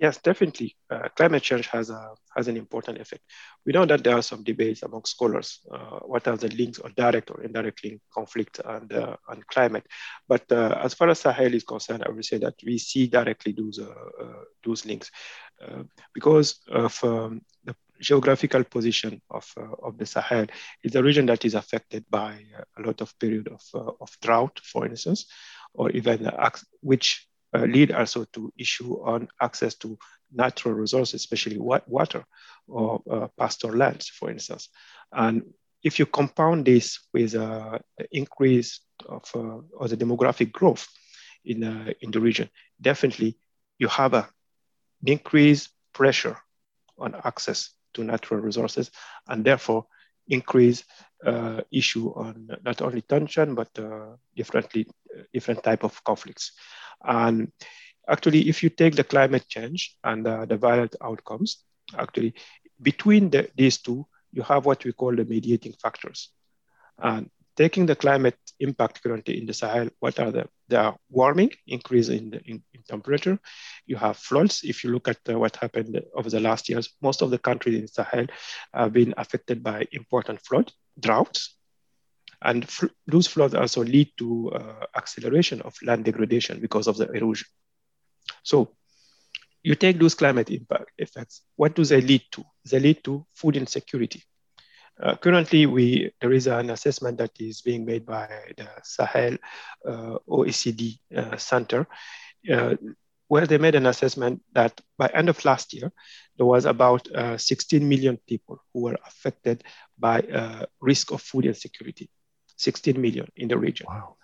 Yes, 0.00 0.18
definitely. 0.18 0.76
Uh, 0.90 1.08
climate 1.16 1.42
change 1.42 1.68
has 1.68 1.88
a 1.88 2.14
has 2.36 2.48
an 2.48 2.56
important 2.56 2.98
effect. 2.98 3.22
We 3.64 3.72
know 3.72 3.86
that 3.86 4.02
there 4.02 4.16
are 4.16 4.22
some 4.22 4.42
debates 4.42 4.82
among 4.82 5.04
scholars. 5.04 5.60
Uh, 5.70 6.00
what 6.00 6.26
are 6.26 6.36
the 6.36 6.48
links 6.48 6.80
or 6.80 6.90
direct 6.90 7.30
or 7.30 7.42
indirect 7.42 7.84
link 7.84 8.00
conflict 8.12 8.60
and 8.64 8.92
uh, 8.92 9.16
and 9.28 9.46
climate? 9.46 9.86
But 10.26 10.50
uh, 10.50 10.80
as 10.82 10.94
far 10.94 11.08
as 11.10 11.20
Sahel 11.20 11.54
is 11.54 11.62
concerned, 11.62 12.02
I 12.04 12.10
would 12.10 12.24
say 12.24 12.38
that 12.38 12.54
we 12.66 12.78
see 12.78 13.06
directly 13.06 13.52
those 13.52 13.78
uh, 13.78 14.24
uh, 14.24 14.44
those 14.64 14.84
links 14.84 15.10
because 16.12 16.60
of 16.68 17.02
um, 17.04 17.40
the 17.64 17.74
geographical 18.00 18.64
position 18.64 19.20
of 19.30 19.46
of 19.82 19.98
the 19.98 20.06
Sahel. 20.06 20.46
It's 20.82 20.94
a 20.94 21.02
region 21.02 21.26
that 21.26 21.44
is 21.44 21.54
affected 21.54 22.04
by 22.10 22.44
a 22.78 22.82
lot 22.82 23.00
of 23.00 23.18
period 23.18 23.48
of 23.48 23.62
of 24.00 24.10
drought, 24.20 24.60
for 24.62 24.86
instance, 24.86 25.26
or 25.72 25.90
even 25.90 26.30
which 26.80 27.26
uh, 27.54 27.64
lead 27.64 27.92
also 27.92 28.24
to 28.32 28.52
issue 28.58 28.94
on 29.04 29.28
access 29.40 29.74
to 29.76 29.96
natural 30.32 30.74
resources, 30.74 31.20
especially 31.20 31.58
water 31.58 32.24
or 32.66 33.02
uh, 33.10 33.28
pasture 33.38 33.76
lands, 33.76 34.08
for 34.08 34.30
instance. 34.30 34.68
And 35.12 35.42
if 35.82 35.98
you 35.98 36.06
compound 36.06 36.64
this 36.64 36.98
with 37.12 37.34
uh, 37.34 37.78
the 37.98 38.08
increase 38.10 38.80
of 39.06 39.30
uh, 39.34 39.60
or 39.76 39.88
the 39.88 39.96
demographic 39.96 40.50
growth 40.50 40.88
in, 41.44 41.62
uh, 41.62 41.92
in 42.00 42.10
the 42.10 42.20
region, 42.20 42.48
definitely 42.80 43.38
you 43.78 43.88
have 43.88 44.14
a 44.14 44.28
increased 45.06 45.68
pressure 45.92 46.36
on 46.98 47.14
access 47.24 47.70
to 47.94 48.04
natural 48.04 48.40
resources 48.40 48.90
and 49.28 49.44
therefore 49.44 49.86
increase 50.28 50.84
uh, 51.24 51.60
issue 51.70 52.08
on 52.14 52.48
not 52.64 52.82
only 52.82 53.02
tension 53.02 53.54
but 53.54 53.68
uh, 53.78 54.16
differently 54.36 54.86
different 55.32 55.62
type 55.62 55.84
of 55.84 56.02
conflicts. 56.04 56.52
And 57.02 57.52
actually, 58.08 58.48
if 58.48 58.62
you 58.62 58.70
take 58.70 58.94
the 58.94 59.04
climate 59.04 59.46
change 59.48 59.96
and 60.04 60.26
uh, 60.26 60.44
the 60.44 60.56
violent 60.56 60.96
outcomes, 61.02 61.64
actually 61.96 62.34
between 62.80 63.30
the, 63.30 63.48
these 63.56 63.78
two, 63.78 64.06
you 64.32 64.42
have 64.42 64.66
what 64.66 64.84
we 64.84 64.92
call 64.92 65.14
the 65.14 65.24
mediating 65.24 65.74
factors. 65.80 66.30
And 66.98 67.30
taking 67.56 67.86
the 67.86 67.96
climate 67.96 68.38
impact 68.60 69.02
currently 69.02 69.38
in 69.38 69.46
the 69.46 69.54
Sahel, 69.54 69.88
what 70.00 70.18
are 70.18 70.30
the? 70.30 70.48
Are 70.76 70.96
warming, 71.10 71.50
increase 71.66 72.08
in, 72.08 72.30
the, 72.30 72.40
in, 72.46 72.62
in 72.72 72.82
temperature. 72.88 73.38
You 73.86 73.96
have 73.96 74.16
floods. 74.16 74.62
If 74.64 74.82
you 74.82 74.90
look 74.90 75.08
at 75.08 75.18
uh, 75.28 75.38
what 75.38 75.56
happened 75.56 76.00
over 76.14 76.30
the 76.30 76.40
last 76.40 76.68
years, 76.68 76.88
most 77.02 77.22
of 77.22 77.30
the 77.30 77.38
countries 77.38 77.80
in 77.80 77.86
Sahel 77.86 78.26
have 78.72 78.92
been 78.92 79.14
affected 79.16 79.62
by 79.62 79.86
important 79.92 80.40
flood, 80.40 80.72
droughts, 80.98 81.54
and 82.42 82.68
fl- 82.68 82.86
those 83.06 83.26
floods 83.26 83.54
also 83.54 83.84
lead 83.84 84.10
to 84.18 84.52
uh, 84.52 84.86
acceleration 84.96 85.60
of 85.62 85.76
land 85.82 86.04
degradation 86.04 86.60
because 86.60 86.86
of 86.86 86.96
the 86.96 87.10
erosion. 87.12 87.46
So 88.42 88.74
you 89.62 89.74
take 89.74 89.98
those 89.98 90.14
climate 90.14 90.50
impact 90.50 90.92
effects, 90.98 91.42
what 91.56 91.74
do 91.74 91.84
they 91.84 92.00
lead 92.00 92.22
to? 92.32 92.44
They 92.70 92.80
lead 92.80 93.04
to 93.04 93.26
food 93.34 93.56
insecurity. 93.56 94.22
Uh, 95.02 95.16
currently, 95.16 95.66
we 95.66 96.12
there 96.20 96.32
is 96.32 96.46
an 96.46 96.70
assessment 96.70 97.18
that 97.18 97.32
is 97.40 97.62
being 97.62 97.84
made 97.84 98.06
by 98.06 98.28
the 98.56 98.68
Sahel 98.82 99.36
uh, 99.86 100.18
OECD 100.28 100.98
uh, 101.16 101.36
Center, 101.36 101.86
uh, 102.52 102.76
where 103.26 103.46
they 103.46 103.58
made 103.58 103.74
an 103.74 103.86
assessment 103.86 104.40
that 104.52 104.80
by 104.96 105.08
end 105.08 105.28
of 105.28 105.44
last 105.44 105.74
year, 105.74 105.90
there 106.36 106.46
was 106.46 106.64
about 106.64 107.10
uh, 107.12 107.36
16 107.36 107.88
million 107.88 108.18
people 108.28 108.58
who 108.72 108.82
were 108.82 108.98
affected 109.04 109.64
by 109.98 110.20
uh, 110.20 110.66
risk 110.80 111.10
of 111.10 111.20
food 111.20 111.46
insecurity, 111.46 112.08
16 112.56 113.00
million 113.00 113.26
in 113.36 113.48
the 113.48 113.58
region. 113.58 113.86
Wow. 113.88 114.16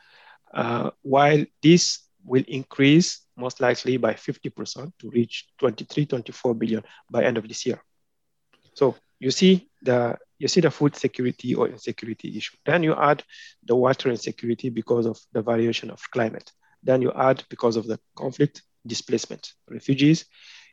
while 1.03 1.45
this 1.62 1.99
will 2.25 2.45
increase 2.47 3.27
most 3.37 3.61
likely 3.61 3.97
by 3.97 4.15
50% 4.15 4.93
to 4.99 5.11
reach 5.11 5.49
23, 5.59 6.07
24 6.07 6.55
billion 6.55 6.83
by 7.11 7.25
end 7.25 7.39
of 7.39 7.49
this 7.49 7.67
year. 7.67 7.83
So 8.75 8.95
you 9.21 9.31
see 9.31 9.69
the 9.83 10.19
you 10.39 10.49
see 10.49 10.61
the 10.62 10.71
food 10.71 10.97
security 10.97 11.55
or 11.55 11.69
insecurity 11.69 12.37
issue. 12.37 12.57
Then 12.65 12.83
you 12.83 12.95
add 12.95 13.23
the 13.62 13.77
water 13.77 14.09
insecurity 14.09 14.71
because 14.71 15.07
of 15.07 15.21
the 15.33 15.43
variation 15.43 15.91
of 15.91 16.00
climate. 16.11 16.50
Then 16.83 17.03
you 17.03 17.12
add 17.12 17.45
because 17.50 17.77
of 17.77 17.87
the 17.87 18.00
conflict 18.17 18.62
displacement, 18.87 19.53
refugees. 19.69 20.25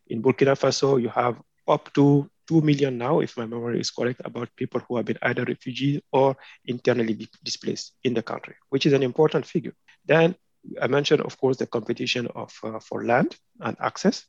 In 0.07 0.21
Burkina 0.21 0.55
Faso, 0.55 1.01
you 1.01 1.09
have 1.09 1.35
up 1.67 1.93
to 1.95 2.29
2 2.47 2.61
million 2.61 2.97
now, 2.97 3.19
if 3.19 3.35
my 3.35 3.45
memory 3.45 3.81
is 3.81 3.91
correct, 3.91 4.21
about 4.23 4.55
people 4.55 4.79
who 4.87 4.95
have 4.95 5.05
been 5.05 5.17
either 5.21 5.43
refugees 5.43 5.99
or 6.13 6.37
internally 6.63 7.27
displaced 7.43 7.93
in 8.05 8.13
the 8.13 8.23
country, 8.23 8.55
which 8.69 8.85
is 8.85 8.93
an 8.93 9.03
important 9.03 9.45
figure. 9.45 9.73
Then 10.05 10.35
I 10.81 10.87
mentioned, 10.87 11.21
of 11.21 11.37
course, 11.37 11.57
the 11.57 11.67
competition 11.67 12.27
of, 12.27 12.53
uh, 12.63 12.79
for 12.79 13.05
land 13.05 13.35
and 13.59 13.75
access, 13.81 14.25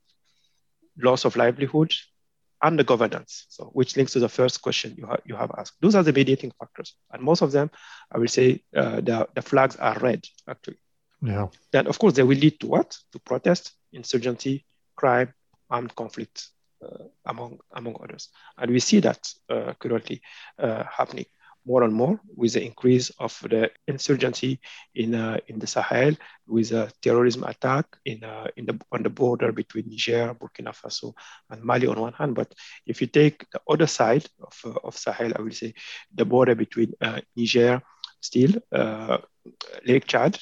loss 1.01 1.25
of 1.25 1.37
livelihood, 1.37 1.95
and 2.63 2.79
the 2.79 2.85
governance. 2.85 3.47
So, 3.49 3.71
which 3.73 3.97
links 3.97 4.13
to 4.13 4.21
the 4.21 4.29
first 4.29 4.63
question 4.63 4.95
you, 4.97 5.07
ha- 5.07 5.23
you 5.25 5.37
have 5.37 5.51
asked. 5.57 5.75
Those 5.81 5.95
are 5.95 6.03
the 6.03 6.13
mediating 6.13 6.53
factors, 6.59 6.95
and 7.13 7.23
most 7.23 7.43
of 7.43 7.53
them, 7.53 7.71
I 8.13 8.19
will 8.19 8.29
say, 8.29 8.63
uh, 8.77 9.01
the, 9.01 9.29
the 9.35 9.43
flags 9.43 9.77
are 9.77 9.99
red 9.99 10.25
actually. 10.49 10.79
Yeah. 11.23 11.49
Then, 11.73 11.87
of 11.87 11.99
course, 11.99 12.15
they 12.15 12.23
will 12.23 12.39
lead 12.39 12.61
to 12.61 12.67
what? 12.69 12.97
To 13.13 13.19
protest, 13.19 13.73
insurgency, 13.93 14.65
crime, 14.97 15.33
armed 15.71 15.95
conflict, 15.95 16.49
uh, 16.85 17.05
among 17.27 17.59
among 17.73 17.97
others. 18.03 18.29
And 18.57 18.71
we 18.71 18.81
see 18.81 19.01
that 19.01 19.29
uh, 19.49 19.75
currently 19.79 20.23
uh, 20.59 20.85
happening 20.85 21.27
more 21.65 21.83
and 21.83 21.93
more 21.93 22.21
with 22.35 22.55
the 22.55 22.65
increase 22.65 23.11
of 23.19 23.39
the 23.51 23.71
insurgency 23.87 24.61
in 24.95 25.15
uh, 25.15 25.39
in 25.49 25.59
the 25.59 25.67
Sahel, 25.67 26.15
with 26.47 26.73
a 26.73 26.91
terrorism 27.03 27.45
attack 27.45 27.87
in 28.05 28.25
uh, 28.25 28.47
in 28.57 28.67
the 28.67 28.81
on 28.93 29.03
the 29.03 29.11
border 29.11 29.53
between 29.53 29.89
Niger, 29.89 30.35
Burkina 30.35 30.73
Faso, 30.75 31.15
and 31.51 31.63
Mali 31.63 31.87
on 31.87 32.01
one 32.01 32.13
hand. 32.15 32.35
But 32.35 32.53
if 32.87 33.01
you 33.01 33.07
take 33.07 33.45
the 33.53 33.61
other 33.69 33.87
side 33.87 34.27
of, 34.41 34.55
uh, 34.65 34.79
of 34.85 34.97
Sahel, 34.97 35.33
I 35.37 35.43
will 35.43 35.53
say 35.53 35.75
the 36.15 36.25
border 36.25 36.55
between 36.55 36.93
uh, 37.01 37.21
Niger, 37.37 37.83
still 38.21 38.53
uh, 38.73 39.19
Lake 39.87 40.07
Chad, 40.07 40.39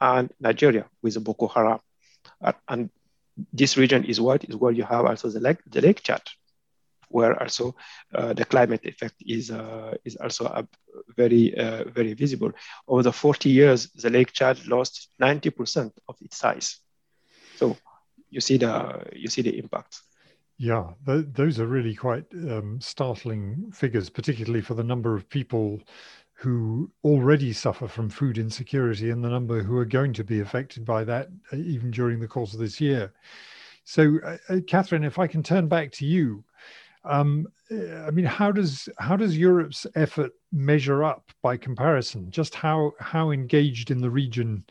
and 0.00 0.30
Nigeria 0.40 0.86
with 1.02 1.22
Boko 1.24 1.48
Haram, 1.48 1.80
and 2.68 2.90
this 3.52 3.76
region 3.76 4.04
is 4.04 4.20
what 4.20 4.44
is 4.44 4.56
where 4.56 4.72
you 4.72 4.84
have 4.84 5.04
also 5.04 5.28
the 5.28 5.40
lake 5.40 5.58
the 5.66 5.80
Lake 5.80 6.02
Chad 6.02 6.22
where 7.08 7.40
also 7.40 7.74
uh, 8.14 8.32
the 8.32 8.44
climate 8.44 8.84
effect 8.84 9.14
is 9.26 9.50
uh, 9.50 9.94
is 10.04 10.16
also 10.16 10.46
uh, 10.46 10.62
very 11.16 11.54
very 11.94 12.14
visible. 12.14 12.52
Over 12.88 13.02
the 13.02 13.12
40 13.12 13.50
years, 13.50 13.88
the 13.92 14.10
Lake 14.10 14.32
Chad 14.32 14.66
lost 14.66 15.08
90% 15.20 15.92
of 16.08 16.16
its 16.20 16.36
size. 16.36 16.78
So 17.56 17.76
you 18.30 18.40
see 18.40 18.58
the 18.58 19.04
you 19.12 19.28
see 19.28 19.42
the 19.42 19.58
impact. 19.58 20.00
Yeah, 20.58 20.92
th- 21.04 21.26
those 21.32 21.60
are 21.60 21.66
really 21.66 21.94
quite 21.94 22.24
um, 22.32 22.80
startling 22.80 23.70
figures, 23.72 24.08
particularly 24.08 24.62
for 24.62 24.74
the 24.74 24.84
number 24.84 25.14
of 25.14 25.28
people 25.28 25.80
who 26.32 26.90
already 27.02 27.52
suffer 27.52 27.88
from 27.88 28.10
food 28.10 28.36
insecurity 28.36 29.10
and 29.10 29.24
the 29.24 29.28
number 29.28 29.62
who 29.62 29.76
are 29.78 29.86
going 29.86 30.12
to 30.12 30.24
be 30.24 30.40
affected 30.40 30.84
by 30.84 31.02
that 31.02 31.28
even 31.52 31.90
during 31.90 32.20
the 32.20 32.28
course 32.28 32.52
of 32.52 32.60
this 32.60 32.80
year. 32.80 33.12
So, 33.84 34.18
uh, 34.24 34.58
Catherine, 34.66 35.04
if 35.04 35.18
I 35.18 35.26
can 35.26 35.42
turn 35.42 35.68
back 35.68 35.92
to 35.92 36.04
you, 36.04 36.44
um, 37.06 37.46
I 37.70 38.10
mean, 38.10 38.24
how 38.24 38.52
does 38.52 38.88
how 38.98 39.16
does 39.16 39.36
Europe's 39.36 39.86
effort 39.94 40.32
measure 40.52 41.04
up 41.04 41.30
by 41.42 41.56
comparison? 41.56 42.30
Just 42.30 42.54
how 42.54 42.92
how 43.00 43.30
engaged 43.30 43.90
in 43.90 44.00
the 44.00 44.10
region 44.10 44.64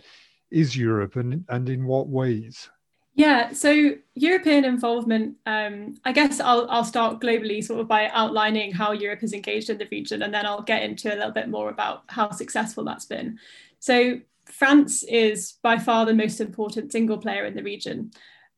is 0.51 0.77
Europe, 0.77 1.15
and 1.15 1.44
and 1.50 1.70
in 1.70 1.86
what 1.86 2.08
ways? 2.08 2.70
Yeah, 3.18 3.54
so 3.54 3.94
European 4.15 4.65
involvement, 4.65 5.38
um, 5.46 5.96
I 6.04 6.12
guess 6.12 6.42
I'll, 6.42 6.70
I'll 6.70 6.84
start 6.84 7.22
globally 7.22 7.63
sort 7.63 7.80
of 7.80 7.88
by 7.88 8.10
outlining 8.10 8.74
how 8.74 8.92
Europe 8.92 9.24
is 9.24 9.32
engaged 9.32 9.70
in 9.70 9.77
the 9.77 9.88
region, 9.89 10.22
and 10.22 10.34
then 10.34 10.46
I'll 10.46 10.62
get 10.62 10.84
into 10.84 11.13
a 11.13 11.15
little 11.15 11.32
bit 11.32 11.48
more 11.48 11.70
about 11.70 12.04
how 12.08 12.32
successful 12.32 12.84
that's 12.84 13.06
been. 13.06 13.39
So, 13.80 14.20
France 14.46 15.04
is 15.04 15.54
by 15.63 15.80
far 15.80 16.06
the 16.06 16.13
most 16.13 16.42
important 16.42 16.92
single 16.92 17.18
player 17.18 17.46
in 17.46 17.56
the 17.56 17.63
region. 17.63 18.12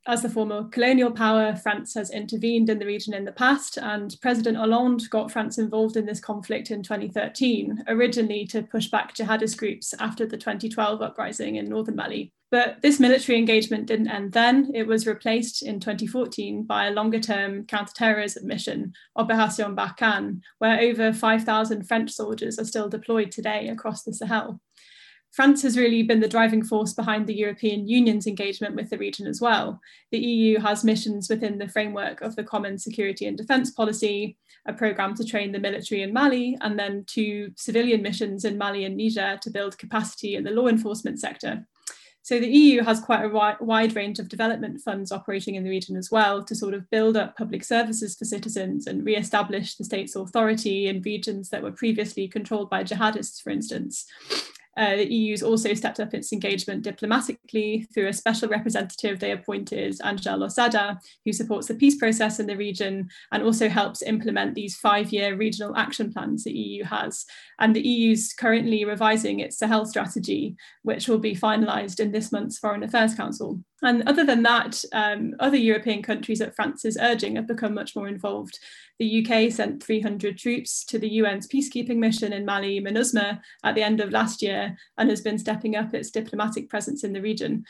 As 0.08 0.22
the 0.22 0.30
former 0.30 0.64
colonial 0.70 1.12
power, 1.12 1.54
France 1.54 1.94
has 1.96 2.12
intervened 2.12 2.70
in 2.70 2.80
the 2.80 2.86
region 2.86 3.14
in 3.14 3.26
the 3.26 3.32
past, 3.34 3.78
and 3.78 4.16
President 4.22 4.56
Hollande 4.56 5.04
got 5.10 5.30
France 5.30 5.58
involved 5.58 5.98
in 5.98 6.06
this 6.06 6.22
conflict 6.22 6.72
in 6.72 6.82
2013, 6.82 7.84
originally 7.90 8.46
to 8.48 8.64
push 8.64 8.88
back 8.88 9.14
jihadist 9.14 9.58
groups 9.58 9.94
after 10.00 10.26
the 10.26 10.38
2012 10.38 11.02
uprising 11.02 11.58
in 11.58 11.68
northern 11.68 11.98
Mali. 11.98 12.32
But 12.52 12.82
this 12.82 13.02
military 13.02 13.38
engagement 13.38 13.86
didn't 13.86 14.08
end 14.08 14.32
then. 14.32 14.72
It 14.74 14.88
was 14.88 15.06
replaced 15.06 15.62
in 15.62 15.82
2014 15.82 16.64
by 16.64 16.88
a 16.88 16.92
longer 16.92 17.20
term 17.20 17.66
counterterrorism 17.66 18.48
mission, 18.48 18.94
Operation 19.18 19.76
Barkhane, 19.76 20.40
where 20.60 20.80
over 20.80 21.12
5,000 21.12 21.84
French 21.84 22.12
soldiers 22.12 22.58
are 22.58 22.64
still 22.64 22.88
deployed 22.88 23.30
today 23.30 23.68
across 23.68 24.04
the 24.04 24.14
Sahel. 24.14 24.62
France 25.38 25.62
has 25.62 25.78
really 25.78 26.02
been 26.02 26.20
the 26.20 26.28
driving 26.28 26.64
force 26.64 26.94
behind 26.94 27.28
the 27.28 27.38
European 27.38 27.88
Union's 27.88 28.26
engagement 28.26 28.74
with 28.74 28.90
the 28.90 28.98
region 28.98 29.28
as 29.28 29.40
well. 29.40 29.80
The 30.10 30.18
EU 30.18 30.58
has 30.58 30.84
missions 30.84 31.30
within 31.30 31.60
the 31.60 31.70
framework 31.70 32.22
of 32.22 32.36
the 32.36 32.44
Common 32.44 32.80
Security 32.80 33.28
and 33.28 33.38
Defence 33.38 33.70
Policy, 33.70 34.36
a 34.66 34.74
programme 34.74 35.14
to 35.14 35.24
train 35.24 35.52
the 35.52 35.60
military 35.60 36.02
in 36.02 36.12
Mali, 36.12 36.58
and 36.62 36.80
then 36.80 37.04
two 37.06 37.52
civilian 37.56 38.02
missions 38.02 38.46
in 38.46 38.58
Mali 38.58 38.84
and 38.84 38.98
Niger 38.98 39.38
to 39.44 39.52
build 39.52 39.78
capacity 39.78 40.36
in 40.36 40.44
the 40.44 40.50
law 40.50 40.66
enforcement 40.70 41.20
sector. 41.20 41.68
So 42.24 42.40
the 42.40 42.50
EU 42.50 42.82
has 42.82 43.00
quite 43.00 43.24
a 43.24 43.58
wide 43.64 43.96
range 43.96 44.18
of 44.18 44.30
development 44.30 44.82
funds 44.82 45.12
operating 45.12 45.54
in 45.54 45.64
the 45.64 45.70
region 45.70 45.98
as 45.98 46.10
well 46.10 46.44
to 46.46 46.56
sort 46.56 46.74
of 46.74 46.90
build 46.90 47.16
up 47.16 47.38
public 47.38 47.64
services 47.64 48.16
for 48.16 48.26
citizens 48.26 48.88
and 48.88 49.06
re-establish 49.06 49.76
the 49.76 49.86
state's 49.86 50.16
authority 50.16 50.88
in 50.88 51.04
regions 51.04 51.50
that 51.52 51.62
were 51.62 51.72
previously 51.72 52.28
controlled 52.28 52.72
by 52.72 52.84
jihadists, 52.84 53.40
for 53.40 53.52
instance. 53.52 54.08
Uh, 54.78 54.96
the 54.96 55.12
EU's 55.12 55.42
also 55.42 55.74
stepped 55.74 56.00
up 56.00 56.14
its 56.14 56.32
engagement 56.32 56.84
diplomatically 56.84 57.88
through 57.94 58.08
a 58.08 58.14
special 58.14 58.48
representative 58.48 59.20
they 59.20 59.32
appointed, 59.32 59.98
Angel 60.06 60.38
Losada, 60.38 61.00
who 61.26 61.34
supports 61.34 61.68
the 61.68 61.74
peace 61.74 61.96
process 61.96 62.40
in 62.40 62.46
the 62.46 62.56
region 62.56 63.10
and 63.32 63.42
also 63.42 63.68
helps 63.68 64.04
implement 64.04 64.54
these 64.54 64.78
five-year 64.78 65.36
regional 65.36 65.76
action 65.76 66.14
plans 66.14 66.44
the 66.44 66.52
EU 66.52 66.84
has. 66.84 67.26
And 67.60 67.76
the 67.76 67.82
EU's 67.82 68.34
currently 68.34 68.86
revising 68.86 69.40
its 69.40 69.58
Sahel 69.58 69.86
strategy, 69.86 70.56
which 70.84 71.08
will 71.08 71.18
be 71.18 71.36
finalised 71.36 72.00
in 72.00 72.12
this 72.12 72.32
month's 72.32 72.60
Foreign 72.60 72.84
Affairs 72.84 73.16
Council. 73.16 73.60
And 73.84 74.08
other 74.08 74.26
than 74.26 74.44
that, 74.44 74.84
um, 74.94 75.36
other 75.40 75.58
European 75.58 76.02
countries 76.02 76.42
at 76.42 76.56
France's 76.56 76.98
urging 77.00 77.36
have 77.36 77.48
become 77.48 77.74
much 77.74 77.96
more 77.96 78.08
involved. 78.08 78.60
The 79.00 79.26
UK 79.26 79.52
sent 79.52 79.84
300 79.84 80.38
troops 80.38 80.84
to 80.86 80.98
the 80.98 81.20
UN's 81.20 81.48
peacekeeping 81.48 81.98
mission 81.98 82.34
in 82.34 82.46
Mali, 82.46 82.82
MINUSMA, 82.82 83.40
at 83.64 83.76
the 83.76 83.84
end 83.84 84.00
of 84.00 84.10
last 84.10 84.42
year 84.42 84.76
and 84.98 85.10
has 85.10 85.22
been 85.22 85.38
stepping 85.38 85.76
up 85.76 85.94
its 85.94 86.10
diplomatic 86.10 86.68
presence 86.70 87.04
in 87.04 87.14
the 87.14 87.22
region. 87.22 87.64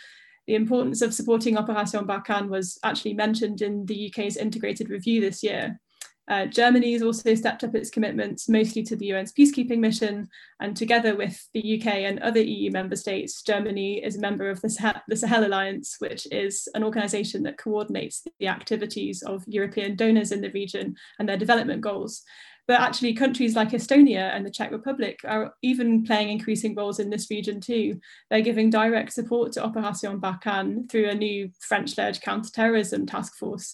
The 0.48 0.56
importance 0.56 1.02
of 1.02 1.14
supporting 1.14 1.58
Operation 1.58 2.08
Barkhane 2.08 2.48
was 2.48 2.80
actually 2.84 3.14
mentioned 3.14 3.62
in 3.62 3.86
the 3.86 4.10
UK's 4.10 4.38
integrated 4.38 4.90
review 4.90 5.20
this 5.20 5.44
year. 5.44 5.82
Uh, 6.28 6.46
Germany 6.46 6.94
has 6.94 7.02
also 7.02 7.34
stepped 7.36 7.64
up 7.64 7.74
its 7.74 7.90
commitments, 7.90 8.50
mostly 8.50 8.84
to 8.84 8.96
the 8.96 9.14
UN's 9.14 9.32
peacekeeping 9.32 9.80
mission. 9.80 10.28
And 10.60 10.76
together 10.76 11.16
with 11.16 11.48
the 11.54 11.80
UK 11.80 11.88
and 11.88 12.20
other 12.20 12.42
EU 12.42 12.70
member 12.72 12.96
states, 12.96 13.42
Germany 13.42 14.04
is 14.04 14.18
a 14.18 14.22
member 14.22 14.50
of 14.50 14.62
the 14.62 14.70
Sahel, 14.70 15.02
the 15.08 15.16
Sahel 15.16 15.46
Alliance, 15.46 15.96
which 16.00 16.28
is 16.32 16.68
an 16.74 16.84
organization 16.84 17.44
that 17.44 17.58
coordinates 17.58 18.24
the 18.40 18.48
activities 18.48 19.24
of 19.24 19.44
European 19.48 19.96
donors 19.96 20.32
in 20.32 20.42
the 20.42 20.52
region 20.52 20.96
and 21.20 21.30
their 21.30 21.38
development 21.38 21.82
goals. 21.82 22.24
But 22.68 22.82
actually, 22.82 23.14
countries 23.14 23.56
like 23.56 23.70
Estonia 23.70 24.36
and 24.36 24.46
the 24.46 24.52
Czech 24.52 24.72
Republic 24.72 25.22
are 25.24 25.54
even 25.62 26.04
playing 26.04 26.30
increasing 26.30 26.76
roles 26.76 27.00
in 27.00 27.10
this 27.10 27.32
region 27.32 27.62
too. 27.62 28.02
They're 28.30 28.42
giving 28.42 28.70
direct 28.70 29.14
support 29.14 29.54
to 29.54 29.64
Operation 29.64 30.20
Barkhane 30.20 30.92
through 30.92 31.10
a 31.10 31.16
new 31.16 31.50
French 31.62 31.98
led 31.98 32.20
counterterrorism 32.20 33.06
task 33.06 33.38
force. 33.38 33.74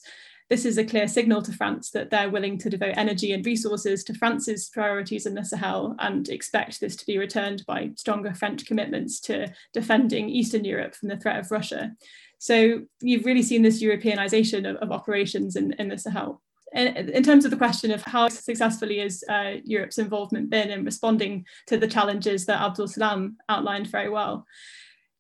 This 0.54 0.66
is 0.66 0.78
a 0.78 0.86
clear 0.86 1.08
signal 1.08 1.42
to 1.42 1.52
France 1.52 1.90
that 1.90 2.12
they're 2.12 2.30
willing 2.30 2.60
to 2.60 2.70
devote 2.70 2.94
energy 2.96 3.34
and 3.34 3.44
resources 3.44 4.04
to 4.04 4.14
France's 4.14 4.70
priorities 4.70 5.26
in 5.26 5.34
the 5.34 5.44
Sahel 5.44 5.96
and 5.98 6.30
expect 6.30 6.80
this 6.80 6.96
to 6.98 7.08
be 7.08 7.18
returned 7.18 7.66
by 7.66 7.90
stronger 7.96 8.36
French 8.36 8.68
commitments 8.68 9.20
to 9.22 9.52
defending 9.74 10.30
Eastern 10.30 10.64
Europe 10.64 10.94
from 10.94 11.10
the 11.10 11.18
threat 11.18 11.40
of 11.40 11.50
Russia. 11.50 11.94
So 12.38 12.84
you've 13.02 13.26
really 13.26 13.42
seen 13.42 13.64
this 13.64 13.82
Europeanization 13.82 14.70
of, 14.70 14.76
of 14.76 14.92
operations 14.92 15.56
in, 15.56 15.74
in 15.80 15.88
the 15.88 15.98
Sahel. 15.98 16.40
In, 16.72 17.24
terms 17.24 17.46
of 17.46 17.52
the 17.52 17.58
question 17.58 17.90
of 17.90 18.04
how 18.04 18.30
successfully 18.30 19.00
has 19.00 19.24
uh, 19.28 19.56
Europe's 19.64 19.98
involvement 19.98 20.52
been 20.52 20.70
in 20.70 20.86
responding 20.86 21.48
to 21.66 21.78
the 21.78 21.88
challenges 21.88 22.46
that 22.46 22.62
Abdoul 22.62 22.90
Salam 22.90 23.38
outlined 23.50 23.88
very 23.88 24.10
well, 24.10 24.46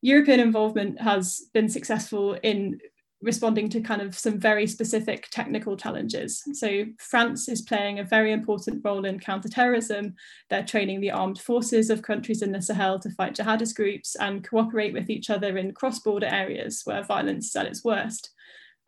European 0.03 0.41
involvement 0.41 1.01
has 1.01 1.49
been 1.53 1.69
successful 1.69 2.33
in 2.43 2.77
responding 3.23 3.69
to 3.69 3.81
kind 3.81 4.01
of 4.01 4.17
some 4.17 4.37
very 4.37 4.67
specific 4.67 5.29
technical 5.31 5.77
challenges. 5.77 6.43
So 6.53 6.85
France 6.99 7.47
is 7.47 7.61
playing 7.61 7.99
a 7.99 8.03
very 8.03 8.31
important 8.33 8.81
role 8.83 9.05
in 9.05 9.19
counterterrorism. 9.19 10.15
They're 10.49 10.65
training 10.65 10.99
the 10.99 11.11
armed 11.11 11.39
forces 11.39 11.89
of 11.89 12.01
countries 12.01 12.41
in 12.41 12.51
the 12.51 12.61
Sahel 12.61 12.99
to 12.99 13.09
fight 13.11 13.35
jihadist 13.35 13.75
groups 13.75 14.15
and 14.15 14.47
cooperate 14.47 14.93
with 14.93 15.09
each 15.09 15.29
other 15.29 15.57
in 15.57 15.73
cross-border 15.73 16.27
areas 16.27 16.81
where 16.83 17.01
violence 17.03 17.47
is 17.47 17.55
at 17.55 17.65
its 17.65 17.83
worst. 17.83 18.31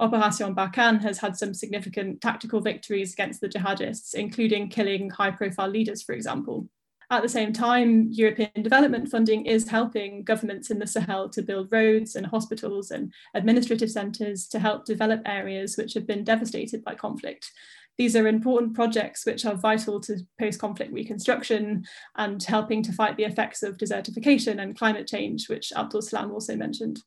Operation 0.01 0.53
Barkhane 0.53 1.01
has 1.01 1.19
had 1.19 1.37
some 1.37 1.53
significant 1.53 2.19
tactical 2.19 2.59
victories 2.59 3.13
against 3.13 3.39
the 3.39 3.47
jihadists, 3.47 4.13
including 4.13 4.67
killing 4.67 5.09
high-profile 5.09 5.69
leaders, 5.69 6.03
for 6.03 6.11
example. 6.11 6.67
At 7.11 7.21
the 7.21 7.29
same 7.29 7.53
time, 7.53 8.07
European 8.11 8.49
development 8.61 9.09
funding 9.09 9.45
is 9.45 9.69
helping 9.69 10.23
governments 10.23 10.71
in 10.71 10.79
the 10.79 10.87
Sahel 10.87 11.29
to 11.29 11.43
build 11.43 11.71
roads 11.71 12.15
and 12.15 12.25
hospitals 12.25 12.91
and 12.91 13.13
administrative 13.35 13.91
centres 13.91 14.47
to 14.47 14.59
help 14.59 14.85
develop 14.85 15.21
areas 15.25 15.75
which 15.77 15.93
have 15.93 16.07
been 16.07 16.23
devastated 16.23 16.83
by 16.83 16.95
conflict. 16.95 17.51
These 17.97 18.15
are 18.15 18.27
important 18.27 18.73
projects 18.73 19.25
which 19.25 19.45
are 19.45 19.55
vital 19.55 20.01
to 20.01 20.17
post 20.39 20.59
conflict 20.59 20.91
reconstruction 20.91 21.85
and 22.17 22.43
helping 22.43 22.83
to 22.83 22.91
fight 22.91 23.15
the 23.15 23.23
effects 23.23 23.63
of 23.63 23.77
desertification 23.77 24.61
and 24.61 24.77
climate 24.77 25.07
change, 25.07 25.47
which 25.47 25.71
Abdoul 25.75 26.01
Salam 26.01 26.31
also 26.31 26.55
mentioned. 26.55 27.01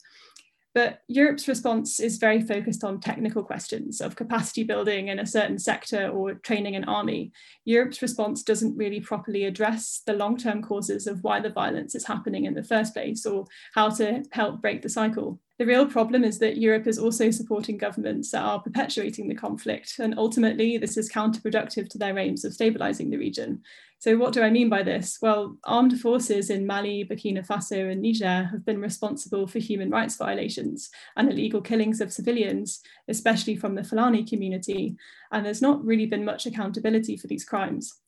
But 0.78 1.02
Europe's 1.08 1.48
response 1.48 1.98
is 1.98 2.18
very 2.18 2.40
focused 2.40 2.84
on 2.84 3.00
technical 3.00 3.42
questions 3.42 4.00
of 4.00 4.14
capacity 4.14 4.62
building 4.62 5.08
in 5.08 5.18
a 5.18 5.26
certain 5.26 5.58
sector 5.58 6.06
or 6.06 6.34
training 6.34 6.76
an 6.76 6.84
army. 6.84 7.32
Europe's 7.64 8.00
response 8.00 8.44
doesn't 8.44 8.76
really 8.76 9.00
properly 9.00 9.42
address 9.42 10.02
the 10.06 10.12
long 10.12 10.36
term 10.36 10.62
causes 10.62 11.08
of 11.08 11.24
why 11.24 11.40
the 11.40 11.50
violence 11.50 11.96
is 11.96 12.06
happening 12.06 12.44
in 12.44 12.54
the 12.54 12.62
first 12.62 12.94
place 12.94 13.26
or 13.26 13.46
how 13.74 13.90
to 13.90 14.22
help 14.30 14.62
break 14.62 14.82
the 14.82 14.88
cycle. 14.88 15.40
The 15.58 15.66
real 15.66 15.86
problem 15.86 16.22
is 16.22 16.38
that 16.38 16.58
Europe 16.58 16.86
is 16.86 17.00
also 17.00 17.32
supporting 17.32 17.78
governments 17.78 18.30
that 18.30 18.44
are 18.44 18.62
perpetuating 18.62 19.28
the 19.28 19.34
conflict, 19.34 19.98
and 19.98 20.16
ultimately, 20.16 20.78
this 20.78 20.96
is 20.96 21.10
counterproductive 21.10 21.88
to 21.88 21.98
their 21.98 22.16
aims 22.16 22.44
of 22.44 22.54
stabilizing 22.54 23.10
the 23.10 23.16
region. 23.16 23.62
So, 23.98 24.16
what 24.16 24.32
do 24.32 24.42
I 24.42 24.50
mean 24.50 24.68
by 24.68 24.84
this? 24.84 25.18
Well, 25.20 25.56
armed 25.64 26.00
forces 26.00 26.50
in 26.50 26.64
Mali, 26.64 27.04
Burkina 27.04 27.44
Faso, 27.44 27.90
and 27.90 28.00
Niger 28.00 28.48
have 28.52 28.64
been 28.64 28.80
responsible 28.80 29.48
for 29.48 29.58
human 29.58 29.90
rights 29.90 30.14
violations 30.14 30.90
and 31.16 31.28
illegal 31.28 31.60
killings 31.60 32.00
of 32.00 32.12
civilians, 32.12 32.80
especially 33.08 33.56
from 33.56 33.74
the 33.74 33.82
Fulani 33.82 34.24
community, 34.24 34.96
and 35.32 35.44
there's 35.44 35.60
not 35.60 35.84
really 35.84 36.06
been 36.06 36.24
much 36.24 36.46
accountability 36.46 37.16
for 37.16 37.26
these 37.26 37.44
crimes 37.44 37.98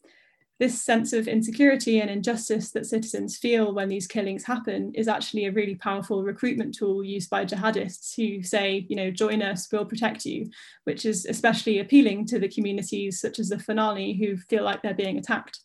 this 0.60 0.80
sense 0.80 1.14
of 1.14 1.26
insecurity 1.26 2.00
and 2.00 2.10
injustice 2.10 2.70
that 2.70 2.84
citizens 2.84 3.38
feel 3.38 3.72
when 3.72 3.88
these 3.88 4.06
killings 4.06 4.44
happen 4.44 4.92
is 4.94 5.08
actually 5.08 5.46
a 5.46 5.52
really 5.52 5.74
powerful 5.74 6.22
recruitment 6.22 6.74
tool 6.74 7.02
used 7.02 7.30
by 7.30 7.46
jihadists 7.46 8.14
who 8.14 8.42
say, 8.42 8.84
you 8.90 8.94
know, 8.94 9.10
join 9.10 9.40
us, 9.40 9.68
we'll 9.72 9.86
protect 9.86 10.26
you, 10.26 10.50
which 10.84 11.06
is 11.06 11.24
especially 11.24 11.78
appealing 11.78 12.26
to 12.26 12.38
the 12.38 12.48
communities 12.48 13.22
such 13.22 13.38
as 13.38 13.48
the 13.48 13.58
Fulani 13.58 14.12
who 14.12 14.36
feel 14.36 14.62
like 14.62 14.82
they're 14.82 14.92
being 14.92 15.16
attacked. 15.16 15.60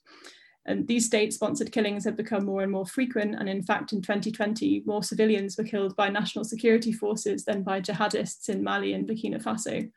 And 0.66 0.88
these 0.88 1.06
state 1.06 1.34
sponsored 1.34 1.74
killings 1.74 2.06
have 2.06 2.16
become 2.16 2.46
more 2.46 2.64
and 2.64 2.72
more 2.72 2.86
frequent. 2.86 3.36
And 3.36 3.50
in 3.50 3.64
fact, 3.64 3.92
in 3.92 4.02
2020, 4.02 4.84
more 4.86 5.04
civilians 5.04 5.58
were 5.58 5.66
killed 5.66 5.94
by 5.98 6.08
national 6.08 6.46
security 6.46 6.94
forces 6.94 7.44
than 7.44 7.64
by 7.64 7.82
jihadists 7.82 8.48
in 8.48 8.64
Mali 8.64 8.94
and 8.94 9.06
Burkina 9.06 9.44
Faso. 9.44 9.92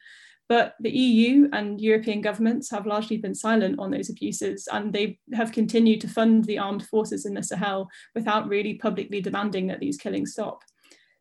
But 0.49 0.75
the 0.81 0.91
EU 0.91 1.49
and 1.53 1.81
European 1.81 2.23
governments 2.23 2.71
have 2.71 2.87
largely 2.87 3.19
been 3.19 3.35
silent 3.35 3.79
on 3.79 3.91
those 3.91 4.09
abuses, 4.09 4.67
and 4.73 4.93
they 4.93 5.19
have 5.35 5.53
continued 5.53 6.01
to 6.01 6.09
fund 6.09 6.45
the 6.45 6.59
armed 6.59 6.87
forces 6.87 7.27
in 7.27 7.35
the 7.35 7.43
Sahel 7.43 7.89
without 8.15 8.49
really 8.49 8.75
publicly 8.75 9.21
demanding 9.21 9.67
that 9.67 9.81
these 9.81 9.99
killings 9.99 10.33
stop. 10.33 10.63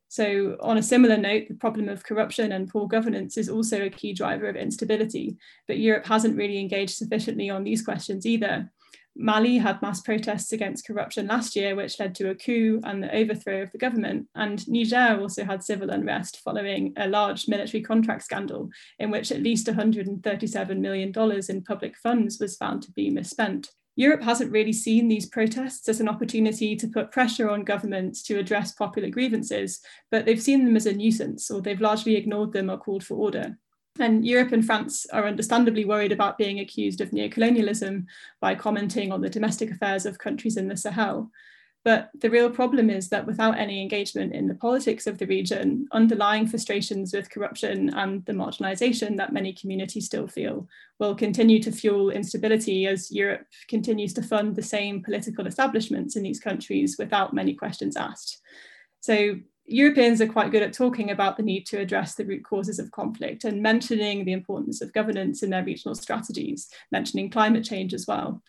So, 0.10 0.56
on 0.62 0.78
a 0.78 0.84
similar 0.84 1.18
note, 1.18 1.50
the 1.50 1.56
problem 1.56 1.90
of 1.90 2.06
corruption 2.06 2.54
and 2.54 2.70
poor 2.70 2.88
governance 2.88 3.38
is 3.38 3.50
also 3.50 3.82
a 3.82 3.90
key 3.90 4.14
driver 4.14 4.48
of 4.48 4.56
instability, 4.56 5.38
but 5.68 5.80
Europe 5.80 6.06
hasn't 6.06 6.38
really 6.38 6.60
engaged 6.60 6.96
sufficiently 6.96 7.50
on 7.50 7.66
these 7.66 7.82
questions 7.82 8.26
either. 8.26 8.72
Mali 9.20 9.58
had 9.58 9.82
mass 9.82 10.02
protests 10.02 10.52
against 10.52 10.86
corruption 10.86 11.28
last 11.28 11.56
year, 11.56 11.76
which 11.76 12.00
led 12.00 12.14
to 12.16 12.30
a 12.30 12.36
coup 12.36 12.80
and 12.84 13.02
the 13.02 13.16
overthrow 13.16 13.64
of 13.64 13.72
the 13.72 13.78
government. 13.78 14.28
And 14.36 14.68
Niger 14.68 15.18
also 15.20 15.44
had 15.44 15.64
civil 15.64 15.90
unrest 15.90 16.42
following 16.44 16.94
a 16.98 17.08
large 17.08 17.48
military 17.48 17.82
contract 17.82 18.24
scandal, 18.24 18.70
in 19.00 19.10
which 19.10 19.32
at 19.32 19.42
least 19.42 19.68
$137 19.68 20.78
million 20.80 21.12
in 21.50 21.64
public 21.64 21.98
funds 21.98 22.40
was 22.40 22.58
found 22.58 22.84
to 22.84 22.92
be 22.92 23.10
misspent. 23.10 23.72
Europe 23.96 24.22
hasn't 24.22 24.52
really 24.52 24.74
seen 24.74 25.08
these 25.08 25.26
protests 25.26 25.90
as 25.90 26.00
an 26.00 26.08
opportunity 26.08 26.76
to 26.76 26.88
put 26.88 27.12
pressure 27.12 27.50
on 27.50 27.64
governments 27.64 28.22
to 28.22 28.38
address 28.38 28.74
popular 28.74 29.10
grievances, 29.10 29.82
but 30.12 30.26
they've 30.26 30.42
seen 30.42 30.64
them 30.64 30.76
as 30.76 30.86
a 30.86 30.94
nuisance, 30.94 31.50
or 31.50 31.62
they've 31.62 31.82
largely 31.82 32.16
ignored 32.16 32.54
them 32.54 32.70
or 32.70 32.78
called 32.78 33.04
for 33.04 33.16
order. 33.16 33.58
And 34.00 34.26
Europe 34.26 34.52
and 34.52 34.66
France 34.66 35.06
are 35.14 35.26
understandably 35.26 35.86
worried 35.86 36.12
about 36.12 36.38
being 36.38 36.60
accused 36.60 37.02
of 37.02 37.12
neocolonialism 37.12 38.06
by 38.40 38.56
commenting 38.56 39.12
on 39.12 39.22
the 39.22 39.30
domestic 39.30 39.72
affairs 39.72 40.06
of 40.06 40.20
countries 40.20 40.58
in 40.58 40.68
the 40.68 40.78
Sahel. 40.78 41.32
But 41.88 42.10
the 42.20 42.30
real 42.30 42.50
problem 42.50 42.90
is 42.90 43.08
that 43.10 43.26
without 43.26 43.58
any 43.58 43.82
engagement 43.82 44.34
in 44.34 44.48
the 44.48 44.56
politics 44.56 45.08
of 45.08 45.18
the 45.18 45.26
region, 45.26 45.88
underlying 45.94 46.46
frustrations 46.46 47.14
with 47.14 47.30
corruption 47.30 47.94
and 47.94 48.26
the 48.26 48.34
marginalization 48.34 49.16
that 49.16 49.32
many 49.32 49.54
communities 49.54 50.06
still 50.06 50.28
feel 50.28 50.68
will 51.00 51.16
continue 51.16 51.62
to 51.64 51.72
fuel 51.72 52.10
instability 52.10 52.88
as 52.88 53.10
Europe 53.10 53.46
continues 53.70 54.14
to 54.16 54.22
fund 54.22 54.56
the 54.56 54.62
same 54.62 55.02
political 55.02 55.48
establishments 55.48 56.18
in 56.18 56.24
these 56.24 56.42
countries 56.42 56.98
without 57.00 57.34
many 57.34 57.54
questions 57.54 57.96
asked. 57.96 58.42
So 59.00 59.36
Europeans 59.68 60.22
are 60.22 60.28
quite 60.28 60.52
good 60.52 60.64
at 60.64 60.74
talking 60.74 61.12
about 61.12 61.36
the 61.36 61.44
need 61.44 61.66
to 61.68 61.80
address 61.80 62.16
the 62.16 62.26
root 62.26 62.44
causes 62.44 62.80
of 62.80 62.92
conflict 62.92 63.44
and 63.44 63.62
mentioning 63.62 64.24
the 64.24 64.32
importance 64.32 64.82
of 64.82 64.94
governance 64.94 65.44
in 65.44 65.50
their 65.50 65.64
regional 65.64 65.94
strategies, 65.94 66.70
mentioning 66.92 67.30
climate 67.30 67.66
change 67.66 67.94
as 67.94 68.08
well. 68.08 68.42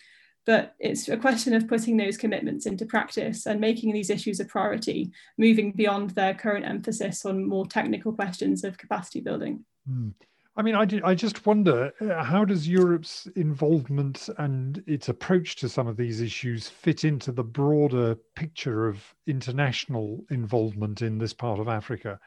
But 0.46 0.74
it's 0.78 1.08
a 1.08 1.16
question 1.16 1.52
of 1.54 1.68
putting 1.68 1.96
those 1.96 2.16
commitments 2.16 2.66
into 2.66 2.86
practice 2.86 3.46
and 3.46 3.60
making 3.60 3.92
these 3.92 4.10
issues 4.10 4.40
a 4.40 4.44
priority, 4.44 5.10
moving 5.36 5.72
beyond 5.72 6.10
their 6.10 6.34
current 6.34 6.64
emphasis 6.64 7.26
on 7.26 7.46
more 7.46 7.66
technical 7.66 8.12
questions 8.12 8.64
of 8.64 8.78
capacity 8.78 9.20
building. 9.20 9.64
Mm. 9.90 10.14
I 10.58 10.62
mean, 10.62 10.74
I, 10.74 10.88
I 11.04 11.14
just 11.14 11.46
wonder 11.46 11.92
uh, 12.00 12.24
how 12.24 12.44
does 12.44 12.66
Europe's 12.66 13.28
involvement 13.36 14.28
and 14.38 14.82
its 14.88 15.08
approach 15.08 15.54
to 15.56 15.68
some 15.68 15.86
of 15.86 15.96
these 15.96 16.20
issues 16.20 16.68
fit 16.68 17.04
into 17.04 17.30
the 17.30 17.44
broader 17.44 18.16
picture 18.34 18.88
of 18.88 19.14
international 19.28 20.24
involvement 20.30 21.00
in 21.00 21.18
this 21.18 21.32
part 21.32 21.60
of 21.60 21.68
Africa? 21.68 22.18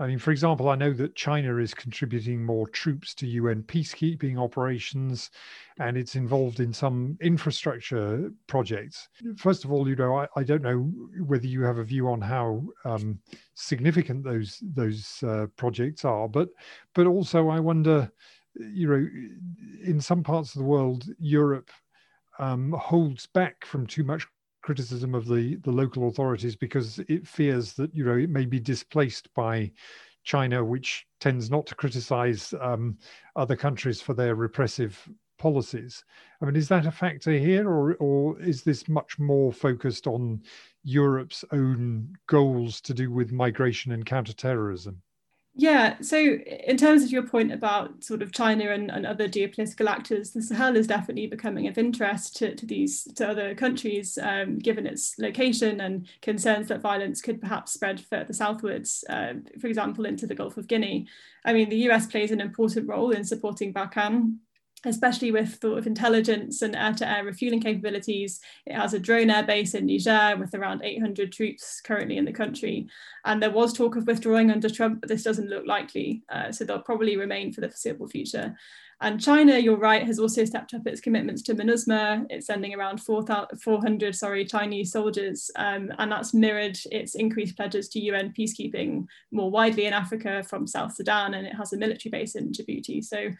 I 0.00 0.06
mean, 0.06 0.18
for 0.18 0.30
example, 0.30 0.68
I 0.68 0.76
know 0.76 0.92
that 0.92 1.16
China 1.16 1.56
is 1.56 1.74
contributing 1.74 2.44
more 2.44 2.68
troops 2.68 3.14
to 3.14 3.26
UN 3.26 3.64
peacekeeping 3.64 4.38
operations 4.38 5.30
and 5.80 5.96
it's 5.96 6.14
involved 6.14 6.60
in 6.60 6.72
some 6.72 7.18
infrastructure 7.20 8.30
projects. 8.46 9.08
First 9.36 9.64
of 9.64 9.72
all, 9.72 9.88
you 9.88 9.96
know, 9.96 10.18
I, 10.18 10.28
I 10.36 10.44
don't 10.44 10.62
know 10.62 10.90
whether 11.26 11.46
you 11.46 11.62
have 11.64 11.78
a 11.78 11.84
view 11.84 12.08
on 12.08 12.20
how 12.20 12.62
um, 12.84 13.18
significant 13.54 14.22
those 14.22 14.62
those 14.62 15.20
uh, 15.24 15.46
projects 15.56 16.04
are, 16.04 16.28
but 16.28 16.48
but 16.94 17.06
also 17.06 17.48
I 17.48 17.58
wonder, 17.58 18.10
you 18.54 18.88
know, 18.88 19.08
in 19.82 20.00
some 20.00 20.22
parts 20.22 20.54
of 20.54 20.60
the 20.60 20.68
world, 20.68 21.06
Europe 21.18 21.70
um, 22.38 22.72
holds 22.72 23.26
back 23.26 23.64
from 23.64 23.84
too 23.84 24.04
much 24.04 24.28
criticism 24.68 25.14
of 25.14 25.26
the 25.26 25.56
the 25.64 25.72
local 25.72 26.08
authorities 26.08 26.54
because 26.54 26.98
it 27.08 27.26
fears 27.26 27.72
that 27.72 27.94
you 27.94 28.04
know 28.04 28.18
it 28.18 28.28
may 28.28 28.44
be 28.44 28.60
displaced 28.60 29.32
by 29.32 29.72
China, 30.24 30.62
which 30.62 31.06
tends 31.20 31.50
not 31.50 31.66
to 31.66 31.74
criticize 31.74 32.52
um, 32.60 32.98
other 33.34 33.56
countries 33.56 34.02
for 34.02 34.12
their 34.12 34.34
repressive 34.34 35.08
policies. 35.38 36.04
I 36.42 36.44
mean, 36.44 36.54
is 36.54 36.68
that 36.68 36.84
a 36.84 36.90
factor 36.90 37.32
here, 37.32 37.66
or, 37.66 37.94
or 37.94 38.38
is 38.42 38.62
this 38.62 38.90
much 38.90 39.18
more 39.18 39.54
focused 39.54 40.06
on 40.06 40.42
Europe's 40.84 41.46
own 41.50 42.14
goals 42.26 42.82
to 42.82 42.92
do 42.92 43.10
with 43.10 43.32
migration 43.32 43.92
and 43.92 44.04
counterterrorism? 44.04 45.00
Yeah, 45.60 45.96
so 46.00 46.16
in 46.16 46.76
terms 46.76 47.02
of 47.02 47.10
your 47.10 47.26
point 47.26 47.50
about 47.50 48.04
sort 48.04 48.22
of 48.22 48.30
China 48.30 48.70
and, 48.70 48.92
and 48.92 49.04
other 49.04 49.28
geopolitical 49.28 49.88
actors, 49.88 50.30
the 50.30 50.40
Sahel 50.40 50.76
is 50.76 50.86
definitely 50.86 51.26
becoming 51.26 51.66
of 51.66 51.76
interest 51.76 52.36
to, 52.36 52.54
to 52.54 52.64
these 52.64 53.02
to 53.16 53.28
other 53.28 53.56
countries, 53.56 54.16
um, 54.22 54.60
given 54.60 54.86
its 54.86 55.18
location 55.18 55.80
and 55.80 56.06
concerns 56.22 56.68
that 56.68 56.80
violence 56.80 57.20
could 57.20 57.40
perhaps 57.40 57.72
spread 57.72 57.98
further 58.00 58.32
southwards, 58.32 59.02
uh, 59.10 59.32
for 59.60 59.66
example, 59.66 60.06
into 60.06 60.28
the 60.28 60.34
Gulf 60.36 60.58
of 60.58 60.68
Guinea. 60.68 61.08
I 61.44 61.52
mean, 61.52 61.70
the 61.70 61.90
US 61.90 62.06
plays 62.06 62.30
an 62.30 62.40
important 62.40 62.86
role 62.86 63.10
in 63.10 63.24
supporting 63.24 63.74
Barkhane 63.74 64.36
especially 64.84 65.32
with 65.32 65.60
sort 65.60 65.78
of 65.78 65.86
intelligence 65.86 66.62
and 66.62 66.76
air-to-air 66.76 67.24
refueling 67.24 67.60
capabilities. 67.60 68.40
It 68.66 68.74
has 68.74 68.94
a 68.94 68.98
drone 68.98 69.30
air 69.30 69.42
base 69.42 69.74
in 69.74 69.86
Niger 69.86 70.36
with 70.38 70.54
around 70.54 70.82
800 70.84 71.32
troops 71.32 71.80
currently 71.80 72.16
in 72.16 72.24
the 72.24 72.32
country. 72.32 72.88
And 73.24 73.42
there 73.42 73.50
was 73.50 73.72
talk 73.72 73.96
of 73.96 74.06
withdrawing 74.06 74.50
under 74.50 74.70
Trump, 74.70 75.00
but 75.00 75.08
this 75.08 75.24
doesn't 75.24 75.50
look 75.50 75.66
likely. 75.66 76.22
Uh, 76.28 76.52
so 76.52 76.64
they'll 76.64 76.80
probably 76.80 77.16
remain 77.16 77.52
for 77.52 77.60
the 77.60 77.68
foreseeable 77.68 78.08
future. 78.08 78.56
And 79.00 79.20
China, 79.20 79.56
you're 79.58 79.76
right, 79.76 80.04
has 80.04 80.18
also 80.18 80.44
stepped 80.44 80.74
up 80.74 80.84
its 80.84 81.00
commitments 81.00 81.42
to 81.42 81.54
MINUSMA. 81.54 82.26
It's 82.30 82.48
sending 82.48 82.74
around 82.74 83.00
4, 83.00 83.24
400 83.62 84.14
sorry, 84.16 84.44
Chinese 84.44 84.90
soldiers, 84.90 85.52
um, 85.54 85.92
and 85.98 86.10
that's 86.10 86.34
mirrored 86.34 86.76
its 86.90 87.14
increased 87.14 87.56
pledges 87.56 87.88
to 87.90 88.00
UN 88.00 88.34
peacekeeping 88.36 89.06
more 89.30 89.52
widely 89.52 89.86
in 89.86 89.92
Africa 89.92 90.42
from 90.42 90.66
South 90.66 90.96
Sudan, 90.96 91.34
and 91.34 91.46
it 91.46 91.54
has 91.54 91.72
a 91.72 91.76
military 91.76 92.10
base 92.10 92.34
in 92.34 92.50
Djibouti. 92.50 93.04
So 93.04 93.30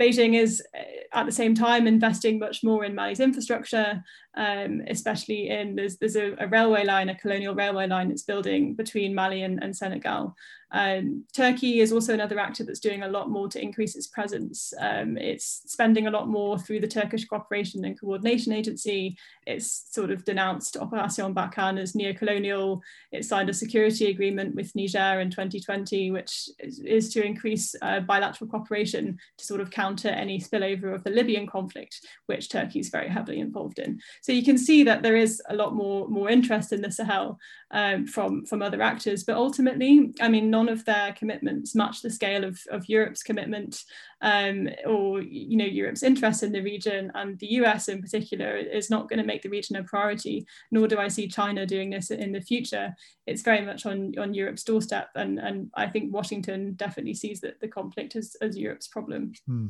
Beijing 0.00 0.40
is 0.40 0.62
uh, 0.76 1.18
at 1.18 1.26
the 1.26 1.32
same 1.32 1.54
time 1.54 1.86
investing 1.86 2.38
much 2.38 2.64
more 2.64 2.84
in 2.84 2.94
Mali's 2.94 3.20
infrastructure, 3.20 4.02
um, 4.36 4.82
especially 4.88 5.48
in 5.48 5.74
there's, 5.74 5.96
there's 5.96 6.16
a, 6.16 6.34
a, 6.38 6.46
railway 6.46 6.84
line, 6.84 7.08
a 7.08 7.14
colonial 7.18 7.54
railway 7.54 7.86
line 7.86 8.08
that's 8.08 8.22
building 8.22 8.74
between 8.74 9.14
Mali 9.14 9.42
and, 9.42 9.62
and 9.62 9.76
Senegal. 9.76 10.36
Um, 10.72 11.24
Turkey 11.32 11.80
is 11.80 11.92
also 11.92 12.14
another 12.14 12.38
actor 12.38 12.64
that's 12.64 12.80
doing 12.80 13.02
a 13.02 13.08
lot 13.08 13.28
more 13.28 13.48
to 13.48 13.60
increase 13.60 13.96
its 13.96 14.06
presence. 14.06 14.72
Um, 14.78 15.16
it's 15.16 15.62
spending 15.66 16.06
a 16.06 16.10
lot 16.10 16.28
more 16.28 16.58
through 16.58 16.80
the 16.80 16.88
Turkish 16.88 17.24
Cooperation 17.24 17.84
and 17.84 17.98
Coordination 17.98 18.52
Agency. 18.52 19.16
It's 19.46 19.86
sort 19.90 20.10
of 20.10 20.24
denounced 20.24 20.76
Operation 20.76 21.34
Barkhane 21.34 21.80
as 21.80 21.94
neo-colonial. 21.94 22.82
It 23.10 23.24
signed 23.24 23.50
a 23.50 23.54
security 23.54 24.10
agreement 24.10 24.54
with 24.54 24.74
Niger 24.76 25.20
in 25.20 25.30
2020, 25.30 26.12
which 26.12 26.48
is, 26.60 26.78
is 26.80 27.12
to 27.14 27.24
increase 27.24 27.74
uh, 27.82 28.00
bilateral 28.00 28.48
cooperation 28.48 29.18
to 29.38 29.44
sort 29.44 29.60
of 29.60 29.70
counter 29.70 30.08
any 30.08 30.38
spillover 30.38 30.94
of 30.94 31.02
the 31.02 31.10
Libyan 31.10 31.46
conflict, 31.46 32.06
which 32.26 32.48
Turkey 32.48 32.78
is 32.78 32.90
very 32.90 33.08
heavily 33.08 33.40
involved 33.40 33.80
in. 33.80 33.98
So 34.20 34.32
you 34.32 34.44
can 34.44 34.58
see 34.58 34.82
that 34.84 35.02
there 35.02 35.16
is 35.16 35.42
a 35.48 35.54
lot 35.54 35.74
more, 35.74 36.08
more 36.08 36.28
interest 36.28 36.72
in 36.72 36.82
the 36.82 36.90
Sahel 36.90 37.38
um, 37.70 38.06
from, 38.06 38.44
from 38.46 38.62
other 38.62 38.82
actors, 38.82 39.24
but 39.24 39.36
ultimately, 39.36 40.12
I 40.20 40.28
mean, 40.28 40.50
none 40.50 40.68
of 40.68 40.84
their 40.84 41.12
commitments 41.12 41.74
match 41.74 42.02
the 42.02 42.10
scale 42.10 42.44
of, 42.44 42.58
of 42.70 42.88
Europe's 42.88 43.22
commitment 43.22 43.84
um, 44.22 44.68
or 44.86 45.22
you 45.22 45.56
know 45.56 45.64
Europe's 45.64 46.02
interest 46.02 46.42
in 46.42 46.52
the 46.52 46.60
region 46.60 47.10
and 47.14 47.38
the 47.38 47.52
US 47.52 47.88
in 47.88 48.02
particular 48.02 48.56
is 48.56 48.90
not 48.90 49.08
going 49.08 49.18
to 49.18 49.24
make 49.24 49.42
the 49.42 49.48
region 49.48 49.76
a 49.76 49.84
priority 49.84 50.46
nor 50.70 50.86
do 50.86 50.98
I 50.98 51.08
see 51.08 51.26
China 51.26 51.64
doing 51.64 51.90
this 51.90 52.10
in 52.10 52.32
the 52.32 52.40
future 52.40 52.94
it's 53.26 53.42
very 53.42 53.64
much 53.64 53.86
on, 53.86 54.12
on 54.18 54.34
Europe's 54.34 54.64
doorstep 54.64 55.08
and, 55.14 55.38
and 55.38 55.70
I 55.74 55.86
think 55.86 56.12
Washington 56.12 56.74
definitely 56.74 57.14
sees 57.14 57.40
that 57.40 57.60
the 57.60 57.68
conflict 57.68 58.16
as, 58.16 58.36
as 58.42 58.58
Europe's 58.58 58.88
problem. 58.88 59.32
Hmm. 59.46 59.68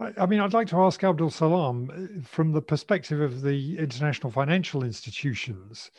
I, 0.00 0.12
I, 0.18 0.26
mean 0.26 0.40
I'd 0.40 0.54
like 0.54 0.68
to 0.68 0.80
ask 0.80 1.02
Abdoul 1.04 1.30
Salam 1.30 2.24
from 2.28 2.52
the 2.52 2.62
perspective 2.62 3.20
of 3.20 3.42
the 3.42 3.78
international 3.78 4.32
financial 4.32 4.82
institutions 4.82 5.90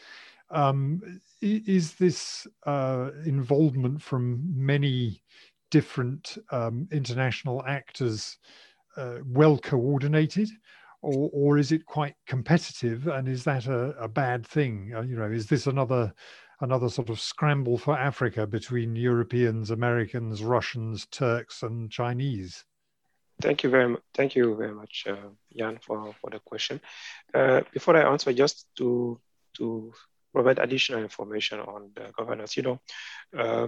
um, 0.50 1.22
is 1.42 1.94
this 1.96 2.48
uh, 2.66 3.12
involvement 3.26 4.02
from 4.02 4.42
many 4.56 5.22
different 5.72 6.38
um, 6.52 6.88
international 6.92 7.64
actors 7.68 8.38
uh, 8.98 9.18
well 9.26 9.58
coordinated? 9.58 10.50
Or, 11.02 11.30
or 11.34 11.58
is 11.60 11.72
it 11.72 11.86
quite 11.86 12.16
competitive 12.26 13.08
and 13.08 13.28
is 13.28 13.44
that 13.44 13.68
a, 13.68 13.90
a 14.00 14.08
bad 14.08 14.44
thing 14.48 14.92
uh, 14.96 15.02
you 15.02 15.16
know 15.16 15.30
is 15.30 15.46
this 15.46 15.68
another 15.68 16.12
another 16.62 16.90
sort 16.90 17.12
of 17.12 17.20
scramble 17.20 17.78
for 17.78 17.96
africa 17.96 18.48
between 18.48 18.96
europeans 18.96 19.70
americans 19.70 20.42
russians 20.42 21.06
turks 21.12 21.62
and 21.62 21.92
chinese 21.92 22.66
Thank 23.42 23.64
you 23.64 23.70
very 23.70 23.90
much. 23.90 24.02
Thank 24.14 24.36
you 24.36 24.56
very 24.56 24.74
much, 24.74 25.06
uh, 25.10 25.30
Jan, 25.56 25.80
for, 25.82 26.14
for 26.22 26.30
the 26.30 26.40
question. 26.40 26.80
Uh, 27.34 27.62
before 27.74 27.98
I 27.98 28.10
answer, 28.10 28.32
just 28.32 28.68
to 28.78 29.20
to 29.58 29.94
provide 30.36 30.60
additional 30.60 31.02
information 31.02 31.62
on 31.62 31.92
the 31.96 32.12
governance. 32.18 32.58
You 32.58 32.64
know, 32.64 32.80
uh, 33.38 33.68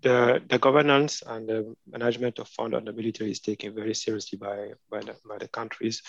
the, 0.00 0.40
the 0.48 0.58
governance 0.60 1.22
and 1.26 1.48
the 1.48 1.74
management 1.90 2.38
of 2.38 2.46
fund 2.46 2.72
on 2.72 2.84
the 2.84 2.92
military 2.92 3.32
is 3.32 3.40
taken 3.40 3.74
very 3.74 3.94
seriously 3.94 4.38
by, 4.38 4.74
by, 4.88 5.00
the, 5.00 5.16
by 5.28 5.38
the 5.38 5.48
countries. 5.48 6.02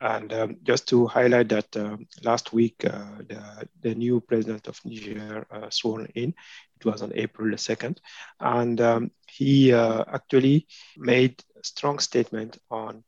And 0.00 0.32
um, 0.32 0.56
just 0.64 0.88
to 0.88 1.06
highlight 1.06 1.48
that 1.50 1.76
um, 1.76 2.06
last 2.24 2.52
week, 2.52 2.84
uh, 2.84 3.18
the, 3.28 3.68
the 3.82 3.94
new 3.94 4.20
president 4.20 4.66
of 4.66 4.80
Niger 4.84 5.46
uh, 5.48 5.70
sworn 5.70 6.06
in, 6.16 6.34
it 6.80 6.84
was 6.84 7.00
on 7.02 7.12
April 7.14 7.48
the 7.48 7.56
2nd. 7.56 7.98
And 8.40 8.80
um, 8.80 9.10
he 9.28 9.72
uh, 9.72 10.02
actually 10.12 10.66
made 10.96 11.40
a 11.60 11.64
strong 11.64 12.00
statement 12.00 12.58
on 12.68 13.04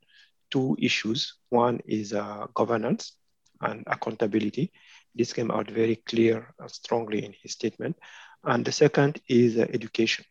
two 0.51 0.77
issues. 0.79 1.33
One 1.49 1.81
is 1.85 2.13
uh, 2.13 2.47
governance 2.53 3.17
and 3.59 3.83
accountability 3.87 4.71
this 5.15 5.33
came 5.33 5.51
out 5.51 5.69
very 5.71 5.95
clear 5.95 6.53
and 6.59 6.69
strongly 6.69 7.25
in 7.25 7.33
his 7.41 7.53
statement. 7.53 7.97
And 8.43 8.63
the 8.63 8.71
second 8.71 9.21
is 9.27 9.57
uh, 9.57 9.65
education, 9.73 10.25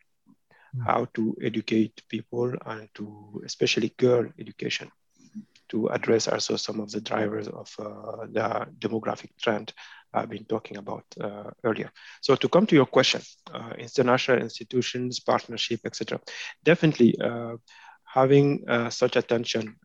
mm. 0.77 0.85
how 0.85 1.07
to 1.15 1.37
educate 1.43 2.03
people 2.09 2.53
and 2.67 2.89
to, 2.95 3.43
especially 3.45 3.95
girl 3.99 4.29
education, 4.39 4.91
to 5.71 5.89
address 5.89 6.29
also 6.29 6.57
some 6.57 6.81
of 6.81 6.91
the 6.91 7.01
drivers 7.01 7.49
of 7.49 7.75
uh, 7.79 8.27
the 8.31 8.67
demographic 8.79 9.31
trend 9.41 9.73
I've 10.13 10.31
been 10.31 10.45
talking 10.45 10.77
about 10.77 11.05
uh, 11.21 11.51
earlier. 11.65 11.91
So 12.21 12.37
to 12.37 12.49
come 12.49 12.67
to 12.67 12.77
your 12.77 12.87
question, 12.87 13.23
uh, 13.53 13.73
international 13.79 14.39
institutions, 14.39 15.19
partnership, 15.19 15.81
etc. 15.85 16.21
Definitely 16.63 17.19
uh, 17.21 17.57
having 18.05 18.65
uh, 18.69 18.91
such 18.91 19.17
attention 19.17 19.77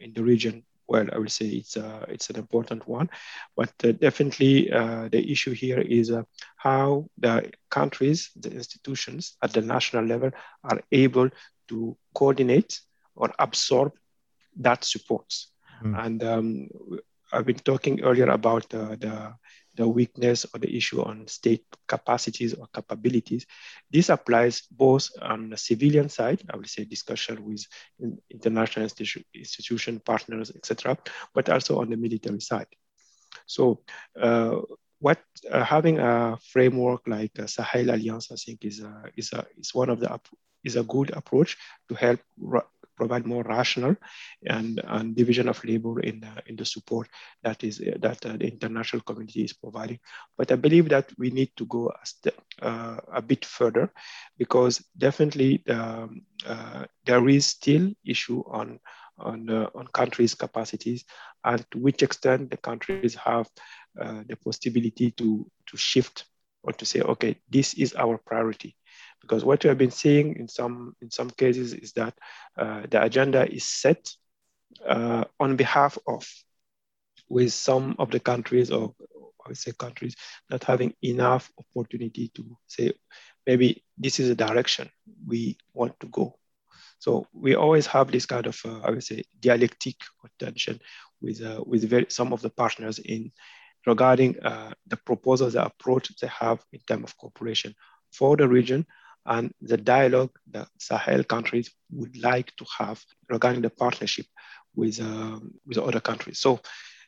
in 0.00 0.12
the 0.12 0.22
region 0.22 0.62
well, 0.92 1.06
I 1.10 1.18
will 1.18 1.34
say 1.40 1.46
it's 1.46 1.76
uh, 1.76 2.04
it's 2.14 2.28
an 2.28 2.36
important 2.36 2.86
one, 2.86 3.08
but 3.56 3.72
uh, 3.82 3.92
definitely 3.92 4.70
uh, 4.70 5.08
the 5.08 5.22
issue 5.32 5.54
here 5.64 5.80
is 5.80 6.10
uh, 6.10 6.22
how 6.56 7.06
the 7.16 7.50
countries, 7.70 8.30
the 8.36 8.50
institutions 8.50 9.36
at 9.42 9.52
the 9.54 9.62
national 9.62 10.04
level 10.04 10.30
are 10.62 10.80
able 10.92 11.30
to 11.68 11.96
coordinate 12.14 12.80
or 13.16 13.32
absorb 13.38 13.92
that 14.56 14.84
support. 14.84 15.28
Mm. 15.82 16.04
And 16.04 16.24
um, 16.24 16.68
I've 17.32 17.46
been 17.46 17.64
talking 17.70 18.02
earlier 18.02 18.28
about 18.28 18.68
the 18.68 19.34
the 19.74 19.88
weakness 19.88 20.46
or 20.52 20.58
the 20.58 20.74
issue 20.76 21.00
on 21.02 21.26
state 21.26 21.64
capacities 21.88 22.54
or 22.54 22.66
capabilities. 22.74 23.46
This 23.90 24.08
applies 24.08 24.62
both 24.70 25.08
on 25.20 25.50
the 25.50 25.56
civilian 25.56 26.08
side, 26.08 26.42
I 26.52 26.56
would 26.56 26.68
say 26.68 26.84
discussion 26.84 27.44
with 27.44 27.64
international 28.30 28.86
institu 28.86 29.24
institution 29.34 30.00
partners, 30.00 30.52
etc., 30.54 30.98
but 31.34 31.48
also 31.48 31.80
on 31.80 31.90
the 31.90 31.96
military 31.96 32.40
side. 32.40 32.68
So 33.46 33.82
uh, 34.20 34.60
what 34.98 35.18
uh, 35.50 35.64
having 35.64 35.98
a 35.98 36.38
framework 36.52 37.02
like 37.06 37.32
a 37.38 37.48
Sahel 37.48 37.90
Alliance, 37.90 38.30
I 38.30 38.36
think, 38.36 38.64
is 38.64 38.80
a, 38.80 39.04
is 39.16 39.32
a, 39.32 39.46
is 39.58 39.74
one 39.74 39.90
of 39.90 40.00
the 40.00 40.20
is 40.64 40.76
a 40.76 40.84
good 40.84 41.10
approach 41.10 41.56
to 41.88 41.94
help 41.94 42.20
provide 42.96 43.26
more 43.26 43.42
rational 43.42 43.96
and, 44.46 44.80
and 44.84 45.16
division 45.16 45.48
of 45.48 45.62
labor 45.64 46.00
in 46.00 46.20
the, 46.20 46.42
in 46.46 46.56
the 46.56 46.64
support 46.64 47.08
that 47.42 47.62
is 47.64 47.78
that 48.00 48.24
uh, 48.26 48.36
the 48.36 48.46
international 48.46 49.02
community 49.02 49.44
is 49.44 49.52
providing. 49.52 49.98
But 50.36 50.52
I 50.52 50.56
believe 50.56 50.88
that 50.90 51.12
we 51.18 51.30
need 51.30 51.50
to 51.56 51.66
go 51.66 51.88
a, 51.88 52.06
step, 52.06 52.34
uh, 52.60 52.98
a 53.12 53.22
bit 53.22 53.44
further 53.44 53.92
because 54.38 54.78
definitely 54.96 55.62
um, 55.68 56.22
uh, 56.46 56.84
there 57.04 57.28
is 57.28 57.46
still 57.46 57.90
issue 58.04 58.42
on 58.46 58.78
on, 59.18 59.48
uh, 59.50 59.68
on 59.74 59.86
countries' 59.88 60.34
capacities 60.34 61.04
and 61.44 61.64
to 61.70 61.78
which 61.78 62.02
extent 62.02 62.50
the 62.50 62.56
countries 62.56 63.14
have 63.14 63.48
uh, 64.00 64.22
the 64.28 64.36
possibility 64.36 65.10
to, 65.12 65.46
to 65.66 65.76
shift 65.76 66.24
or 66.62 66.72
to 66.72 66.86
say, 66.86 67.00
okay, 67.00 67.36
this 67.48 67.74
is 67.74 67.94
our 67.94 68.18
priority 68.18 68.74
because 69.22 69.44
what 69.44 69.62
we 69.64 69.68
have 69.68 69.78
been 69.78 69.90
seeing 69.90 70.36
in 70.36 70.48
some 70.48 70.94
in 71.00 71.10
some 71.10 71.30
cases 71.30 71.72
is 71.72 71.92
that 71.92 72.14
uh, 72.58 72.82
the 72.90 73.02
agenda 73.02 73.50
is 73.50 73.66
set 73.66 74.10
uh, 74.86 75.24
on 75.40 75.56
behalf 75.56 75.96
of 76.06 76.26
with 77.28 77.52
some 77.52 77.96
of 77.98 78.10
the 78.10 78.20
countries 78.20 78.70
or 78.70 78.94
I 79.44 79.48
would 79.48 79.58
say 79.58 79.72
countries 79.72 80.14
not 80.50 80.64
having 80.64 80.94
enough 81.02 81.50
opportunity 81.58 82.30
to 82.34 82.56
say 82.66 82.92
maybe 83.46 83.82
this 83.98 84.20
is 84.20 84.28
a 84.30 84.34
direction 84.34 84.90
we 85.26 85.56
want 85.72 85.98
to 86.00 86.06
go. 86.06 86.38
So 86.98 87.26
we 87.32 87.56
always 87.56 87.86
have 87.86 88.12
this 88.12 88.26
kind 88.26 88.46
of, 88.46 88.60
uh, 88.64 88.78
I 88.80 88.90
would 88.90 89.02
say, 89.02 89.24
dialectic 89.40 89.96
tension 90.38 90.80
with, 91.20 91.42
uh, 91.42 91.60
with 91.66 91.88
very, 91.88 92.06
some 92.08 92.32
of 92.32 92.42
the 92.42 92.50
partners 92.50 93.00
in 93.00 93.32
regarding 93.86 94.38
uh, 94.40 94.72
the 94.86 94.96
proposals, 94.96 95.54
the 95.54 95.64
approach 95.64 96.14
they 96.20 96.28
have 96.28 96.64
in 96.72 96.78
terms 96.86 97.04
of 97.04 97.16
cooperation 97.16 97.74
for 98.12 98.36
the 98.36 98.46
region 98.46 98.86
and 99.24 99.52
the 99.60 99.76
dialogue 99.76 100.30
the 100.50 100.66
Sahel 100.78 101.24
countries 101.24 101.70
would 101.90 102.16
like 102.16 102.54
to 102.56 102.64
have 102.78 103.02
regarding 103.28 103.62
the 103.62 103.70
partnership 103.70 104.26
with, 104.74 105.00
um, 105.00 105.52
with 105.66 105.78
other 105.78 106.00
countries. 106.00 106.38
So 106.38 106.60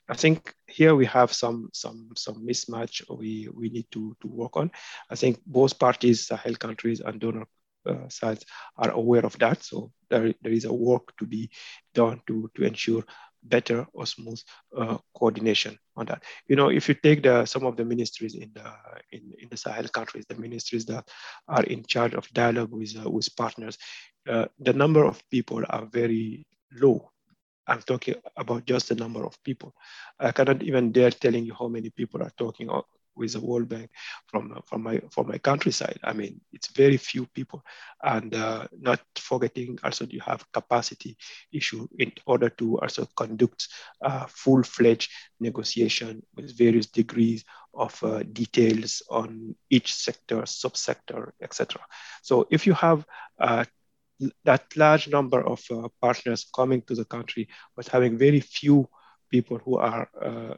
I 0.09 0.15
think 0.15 0.53
here 0.67 0.95
we 0.95 1.07
have 1.07 1.33
some 1.33 1.71
some 1.73 2.11
some 2.15 2.47
mismatch 2.47 3.03
we, 3.09 3.49
we 3.55 3.71
need 3.71 3.87
to, 3.93 4.15
to 4.21 4.29
work 4.29 4.57
on. 4.57 4.71
I 5.11 5.15
think 5.15 5.41
both 5.47 5.79
parties, 5.79 6.27
Sahel 6.27 6.57
countries 6.57 7.01
and 7.01 7.19
donor 7.19 7.47
uh, 7.87 8.09
sides 8.09 8.45
are 8.77 8.91
aware 8.91 9.25
of 9.25 9.39
that. 9.39 9.63
So 9.63 9.93
there, 10.11 10.35
there 10.43 10.53
is 10.53 10.67
a 10.67 10.73
work 10.73 11.17
to 11.19 11.27
be 11.27 11.51
done 11.95 12.21
to, 12.27 12.51
to 12.55 12.65
ensure 12.65 13.05
better 13.45 13.87
or 13.93 14.07
smooth 14.07 14.41
uh, 14.77 14.99
coordination 15.17 15.79
on 15.97 16.07
that. 16.07 16.23
You 16.49 16.57
know, 16.57 16.71
if 16.71 16.89
you 16.89 16.95
take 16.95 17.23
the, 17.23 17.45
some 17.47 17.65
of 17.65 17.77
the 17.77 17.85
ministries 17.85 18.35
in 18.35 18.51
the 18.55 18.65
in, 19.13 19.33
in 19.39 19.49
the 19.51 19.57
Sahel 19.57 19.89
countries, 19.89 20.25
the 20.29 20.37
ministries 20.37 20.87
that 20.87 21.09
are 21.49 21.63
in 21.65 21.85
charge 21.85 22.15
of 22.15 22.29
dialogue 22.33 22.73
with 22.73 22.97
uh, 22.97 23.09
with 23.11 23.35
partners, 23.37 23.79
uh, 24.29 24.47
the 24.59 24.73
number 24.73 25.05
of 25.05 25.23
people 25.31 25.63
are 25.69 25.87
very 25.87 26.47
low. 26.73 27.11
I'm 27.67 27.81
talking 27.81 28.17
about 28.37 28.67
just 28.67 28.89
the 28.89 28.95
number 28.95 29.25
of 29.25 29.43
people. 29.43 29.75
I 30.19 30.33
cannot 30.33 30.63
even 30.63 30.93
dare 30.93 31.11
telling 31.11 31.45
you 31.45 31.55
how 31.55 31.69
many 31.69 31.91
people 31.91 32.23
are 32.23 32.33
talking 32.37 32.69
with 33.17 33.33
the 33.33 33.41
World 33.41 33.69
Bank 33.69 33.91
from 34.27 34.61
from 34.67 34.83
my 34.83 35.01
from 35.11 35.29
my 35.29 35.39
countryside. 35.39 35.99
I 36.03 36.13
mean, 36.13 36.41
it's 36.53 36.69
very 36.69 36.97
few 36.97 37.27
people, 37.27 37.63
and 38.03 38.35
uh, 38.35 38.67
not 38.79 39.01
forgetting 39.17 39.79
also 39.83 40.07
you 40.07 40.21
have 40.21 40.51
capacity 40.53 41.17
issue 41.53 41.87
in 41.99 42.13
order 42.27 42.49
to 42.51 42.79
also 42.81 43.07
conduct 43.17 43.69
uh, 44.03 44.27
full-fledged 44.29 45.11
negotiation 45.41 46.23
with 46.37 46.57
various 46.57 46.87
degrees 46.87 47.45
of 47.75 48.03
uh, 48.05 48.23
details 48.33 49.03
on 49.11 49.55
each 49.71 49.95
sector, 49.95 50.43
subsector, 50.43 51.33
etc. 51.43 51.81
So 52.23 52.47
if 52.51 52.67
you 52.67 52.75
have 52.75 53.05
uh, 53.41 53.65
that 54.45 54.65
large 54.77 55.09
number 55.09 55.45
of 55.47 55.63
uh, 55.71 55.89
partners 56.01 56.47
coming 56.55 56.83
to 56.83 56.95
the 56.95 57.05
country, 57.05 57.49
but 57.77 57.89
having 57.89 58.17
very 58.17 58.41
few 58.41 58.89
people 59.31 59.59
who 59.59 59.79
are 59.79 60.09
uh, 60.23 60.55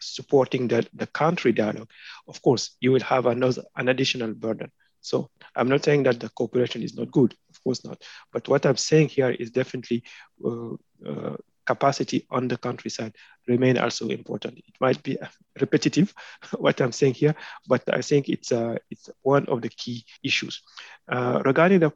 supporting 0.00 0.68
the, 0.68 0.86
the 0.94 1.06
country 1.06 1.52
dialogue, 1.52 1.90
of 2.28 2.40
course, 2.42 2.76
you 2.80 2.92
will 2.92 3.00
have 3.02 3.26
another, 3.26 3.62
an 3.76 3.88
additional 3.88 4.34
burden. 4.34 4.70
So 5.00 5.30
I'm 5.56 5.68
not 5.68 5.84
saying 5.84 6.02
that 6.04 6.20
the 6.20 6.28
cooperation 6.28 6.82
is 6.82 6.94
not 6.94 7.10
good, 7.10 7.34
of 7.48 7.62
course 7.62 7.84
not. 7.84 8.02
But 8.32 8.48
what 8.48 8.66
I'm 8.66 8.76
saying 8.76 9.08
here 9.08 9.30
is 9.30 9.50
definitely 9.50 10.04
uh, 10.44 10.74
uh, 11.06 11.36
capacity 11.66 12.26
on 12.30 12.48
the 12.48 12.56
countryside 12.56 13.14
remain 13.46 13.78
also 13.78 14.08
important. 14.08 14.58
It 14.58 14.74
might 14.80 15.02
be 15.02 15.16
repetitive 15.60 16.12
what 16.58 16.80
I'm 16.80 16.92
saying 16.92 17.14
here, 17.14 17.34
but 17.66 17.82
I 17.92 18.02
think 18.02 18.28
it's 18.28 18.52
uh, 18.52 18.76
it's 18.90 19.08
one 19.22 19.46
of 19.46 19.62
the 19.62 19.68
key 19.68 20.04
issues. 20.22 20.62
Uh, 21.08 21.42
regarding 21.44 21.80
the 21.80 21.92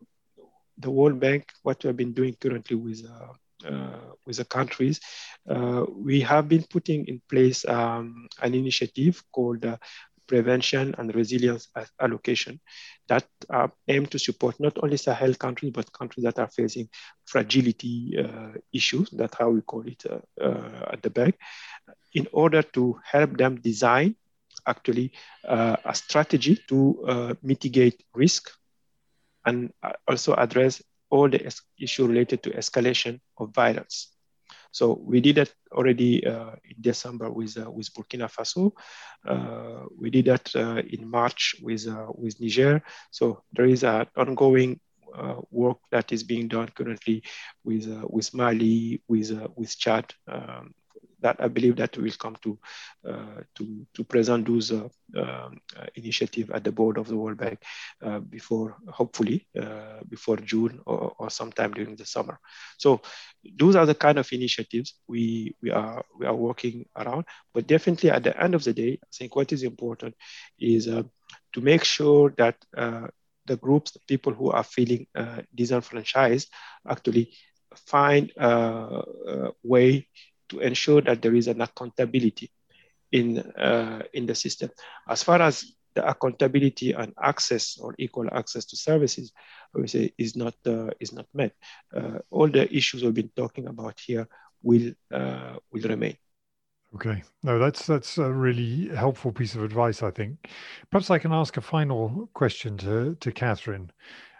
the 0.78 0.90
World 0.90 1.20
Bank, 1.20 1.42
what 1.62 1.82
we 1.82 1.88
have 1.88 1.96
been 1.96 2.12
doing 2.12 2.34
currently 2.40 2.76
with 2.76 3.04
uh, 3.06 3.12
uh, 3.14 3.34
with 4.26 4.36
the 4.36 4.44
countries, 4.44 5.00
uh, 5.48 5.84
we 5.96 6.20
have 6.20 6.48
been 6.48 6.64
putting 6.70 7.06
in 7.06 7.20
place 7.30 7.64
um, 7.66 8.26
an 8.42 8.54
initiative 8.54 9.22
called 9.32 9.64
uh, 9.64 9.76
prevention 10.26 10.94
and 10.98 11.14
resilience 11.14 11.68
allocation 12.00 12.58
that 13.08 13.24
uh, 13.50 13.68
aim 13.88 14.06
to 14.06 14.18
support 14.18 14.54
not 14.60 14.76
only 14.82 14.96
Sahel 14.96 15.34
countries, 15.34 15.72
but 15.74 15.92
countries 15.92 16.24
that 16.24 16.38
are 16.38 16.48
facing 16.48 16.88
fragility 17.26 18.14
uh, 18.18 18.52
issues, 18.72 19.08
that's 19.12 19.36
how 19.38 19.50
we 19.50 19.60
call 19.62 19.82
it 19.86 20.02
uh, 20.40 20.86
at 20.92 21.02
the 21.02 21.10
bank, 21.10 21.34
in 22.14 22.26
order 22.32 22.62
to 22.62 22.96
help 23.04 23.36
them 23.36 23.56
design 23.60 24.14
actually 24.66 25.12
a 25.44 25.94
strategy 25.94 26.58
to 26.68 27.36
mitigate 27.42 28.02
risk 28.14 28.50
and 29.44 29.72
also 30.08 30.34
address 30.34 30.82
all 31.14 31.28
the 31.30 31.40
issue 31.78 32.06
related 32.06 32.42
to 32.42 32.50
escalation 32.50 33.20
of 33.38 33.54
violence. 33.54 33.96
So 34.72 34.98
we 35.00 35.20
did 35.20 35.36
that 35.36 35.52
already 35.70 36.26
uh, 36.26 36.56
in 36.70 36.76
December 36.80 37.30
with 37.30 37.56
uh, 37.56 37.70
with 37.70 37.94
Burkina 37.94 38.28
Faso. 38.28 38.72
Uh, 39.24 39.86
we 39.96 40.10
did 40.10 40.24
that 40.24 40.50
uh, 40.56 40.82
in 40.94 41.08
March 41.08 41.54
with 41.62 41.86
uh, 41.86 42.08
with 42.22 42.40
Niger. 42.40 42.82
So 43.12 43.44
there 43.52 43.66
is 43.66 43.84
an 43.84 44.06
ongoing 44.16 44.80
uh, 45.14 45.36
work 45.52 45.78
that 45.92 46.10
is 46.10 46.24
being 46.24 46.48
done 46.48 46.70
currently 46.74 47.22
with 47.62 47.86
with 48.10 48.34
Mali, 48.34 49.00
with 49.06 49.30
with 49.54 49.78
Chad, 49.78 50.12
um, 50.26 50.74
that 51.24 51.36
I 51.40 51.48
believe 51.48 51.76
that 51.76 51.96
we'll 51.98 52.20
come 52.24 52.36
to 52.44 52.58
uh, 53.10 53.40
to 53.56 53.64
to 53.94 54.04
present 54.04 54.46
those 54.46 54.70
uh, 54.72 54.88
uh, 55.22 55.50
initiative 55.96 56.50
at 56.54 56.64
the 56.64 56.72
board 56.72 56.98
of 56.98 57.08
the 57.08 57.16
World 57.16 57.38
Bank 57.38 57.58
uh, 58.06 58.20
before 58.20 58.76
hopefully 58.88 59.46
uh, 59.60 60.00
before 60.08 60.36
June 60.36 60.80
or, 60.86 61.12
or 61.18 61.30
sometime 61.30 61.72
during 61.72 61.96
the 61.96 62.06
summer. 62.06 62.38
So 62.78 63.00
those 63.60 63.76
are 63.76 63.86
the 63.86 63.94
kind 63.94 64.18
of 64.18 64.28
initiatives 64.32 64.94
we 65.08 65.54
we 65.62 65.70
are 65.70 66.04
we 66.18 66.26
are 66.26 66.36
working 66.36 66.84
around. 66.96 67.24
But 67.54 67.66
definitely 67.66 68.10
at 68.10 68.22
the 68.24 68.34
end 68.44 68.54
of 68.54 68.64
the 68.64 68.72
day, 68.72 68.92
I 69.02 69.08
think 69.16 69.36
what 69.36 69.52
is 69.52 69.62
important 69.62 70.14
is 70.58 70.88
uh, 70.88 71.02
to 71.54 71.60
make 71.60 71.84
sure 71.84 72.32
that 72.36 72.56
the 73.46 73.56
groups, 73.56 73.90
the 73.92 74.00
people 74.08 74.32
who 74.32 74.50
are 74.50 74.64
feeling 74.64 75.06
disenfranchised, 75.54 76.48
actually 76.88 77.30
find 77.76 78.32
a, 78.36 78.48
a 78.48 79.50
way 79.62 80.06
to 80.48 80.60
ensure 80.60 81.00
that 81.02 81.22
there 81.22 81.34
is 81.34 81.48
an 81.48 81.60
accountability 81.60 82.50
in, 83.12 83.38
uh, 83.38 84.02
in 84.12 84.26
the 84.26 84.34
system. 84.34 84.70
As 85.08 85.22
far 85.22 85.40
as 85.42 85.72
the 85.94 86.08
accountability 86.08 86.92
and 86.92 87.14
access 87.22 87.78
or 87.78 87.94
equal 87.98 88.28
access 88.32 88.64
to 88.66 88.76
services, 88.76 89.32
I 89.80 89.86
say, 89.86 90.12
is 90.18 90.36
not, 90.36 90.54
uh, 90.66 90.90
is 91.00 91.12
not 91.12 91.26
met. 91.34 91.52
Uh, 91.94 92.18
all 92.30 92.48
the 92.48 92.74
issues 92.74 93.02
we've 93.02 93.14
been 93.14 93.30
talking 93.36 93.66
about 93.68 93.98
here 94.00 94.28
will, 94.62 94.92
uh, 95.12 95.56
will 95.72 95.82
remain. 95.82 96.16
Okay, 96.94 97.24
no, 97.42 97.58
that's 97.58 97.86
that's 97.86 98.18
a 98.18 98.32
really 98.32 98.88
helpful 98.94 99.32
piece 99.32 99.56
of 99.56 99.64
advice. 99.64 100.00
I 100.00 100.12
think. 100.12 100.48
Perhaps 100.90 101.10
I 101.10 101.18
can 101.18 101.32
ask 101.32 101.56
a 101.56 101.60
final 101.60 102.30
question 102.34 102.76
to 102.78 103.16
to 103.16 103.32
Catherine. 103.32 103.90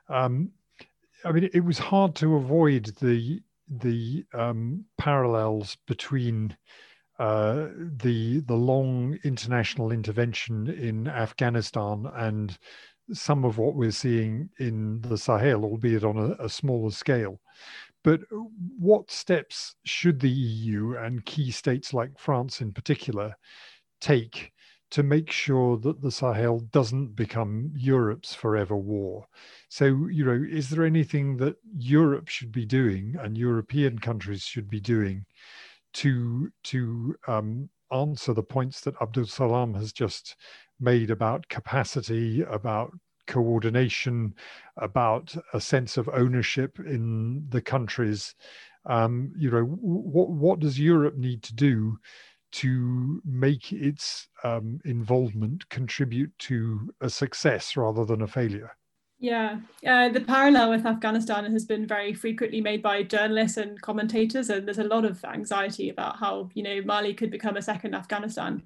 Um, 0.09 0.53
I 1.25 1.33
mean, 1.33 1.51
it 1.53 1.65
was 1.65 1.79
hard 1.79 2.15
to 2.17 2.37
avoid 2.37 2.95
the 3.01 3.43
the 3.69 4.25
um, 4.35 4.85
parallels 4.99 5.77
between 5.87 6.57
uh, 7.19 7.69
the 7.79 8.41
the 8.41 8.55
long 8.55 9.17
international 9.25 9.93
intervention 9.93 10.69
in 10.69 11.07
Afghanistan 11.07 12.07
and 12.15 12.59
some 13.13 13.45
of 13.45 13.59
what 13.59 13.75
we're 13.75 13.91
seeing 13.91 14.49
in 14.59 15.01
the 15.03 15.19
Sahel, 15.19 15.65
albeit 15.65 16.05
on 16.05 16.17
a, 16.17 16.45
a 16.45 16.49
smaller 16.49 16.91
scale. 16.91 17.41
But 18.03 18.21
what 18.79 19.11
steps 19.11 19.77
should 19.85 20.21
the 20.21 20.31
EU 20.31 20.97
and 20.97 21.25
key 21.25 21.51
states 21.51 21.95
like 21.95 22.19
France 22.19 22.61
in 22.61 22.73
particular 22.73 23.35
take 24.01 24.53
to 24.95 25.03
make 25.03 25.29
sure 25.29 25.77
that 25.77 26.01
the 26.03 26.13
Sahel 26.13 26.61
doesn't 26.71 27.17
become 27.17 27.73
Europe's 27.75 28.33
forever 28.33 28.77
war. 28.77 29.27
So, 29.69 29.87
you 30.07 30.25
know, 30.25 30.41
is 30.49 30.71
there 30.71 30.85
anything 30.85 31.37
that 31.39 31.57
Europe 31.77 32.29
should 32.29 32.53
be 32.53 32.65
doing 32.65 33.17
and 33.21 33.37
European 33.37 33.99
countries 33.99 34.43
should 34.43 34.71
be 34.71 34.79
doing 34.79 35.27
to 35.95 36.49
to 36.71 37.17
um, 37.27 37.71
answer 37.91 38.33
the 38.33 38.45
points 38.45 38.83
that 38.83 38.95
Abdoul 39.03 39.27
Salam 39.27 39.75
has 39.75 39.93
just 39.93 40.37
made 40.79 41.11
about 41.11 41.49
capacity, 41.49 42.43
about 42.43 42.93
coordination, 43.27 44.33
about 44.77 45.35
a 45.55 45.61
sense 45.61 45.97
of 45.97 46.09
ownership 46.11 46.79
in 46.79 47.47
the 47.49 47.61
countries? 47.61 48.37
Um, 48.87 49.33
you 49.37 49.51
know, 49.51 49.65
what 49.65 50.31
what 50.31 50.61
does 50.61 50.79
Europe 50.79 51.17
need 51.17 51.43
to 51.43 51.55
do 51.57 51.99
to 52.55 53.21
make 53.25 53.73
its 53.73 54.29
um, 54.45 54.81
involvement 54.85 55.69
contribute 55.71 56.31
to 56.39 56.89
a 57.01 57.11
success 57.11 57.77
rather 57.77 58.05
than 58.05 58.23
a 58.23 58.29
failure. 58.29 58.71
Yeah, 59.19 59.59
uh, 59.87 60.11
the 60.11 60.21
parallel 60.21 60.71
with 60.71 60.87
Afghanistan 60.87 61.51
has 61.51 61.65
been 61.65 61.87
very 61.87 62.15
frequently 62.15 62.61
made 62.61 62.83
by 62.83 63.03
journalists 63.03 63.57
and 63.57 63.81
commentators, 63.81 64.51
and 64.51 64.67
there's 64.67 64.79
a 64.79 64.85
lot 64.85 65.05
of 65.05 65.25
anxiety 65.25 65.89
about 65.89 66.19
how 66.19 66.51
you 66.55 66.63
know 66.63 66.81
Mali 66.85 67.15
could 67.15 67.31
become 67.31 67.57
a 67.57 67.63
second 67.63 67.95
Afghanistan. 67.95 68.63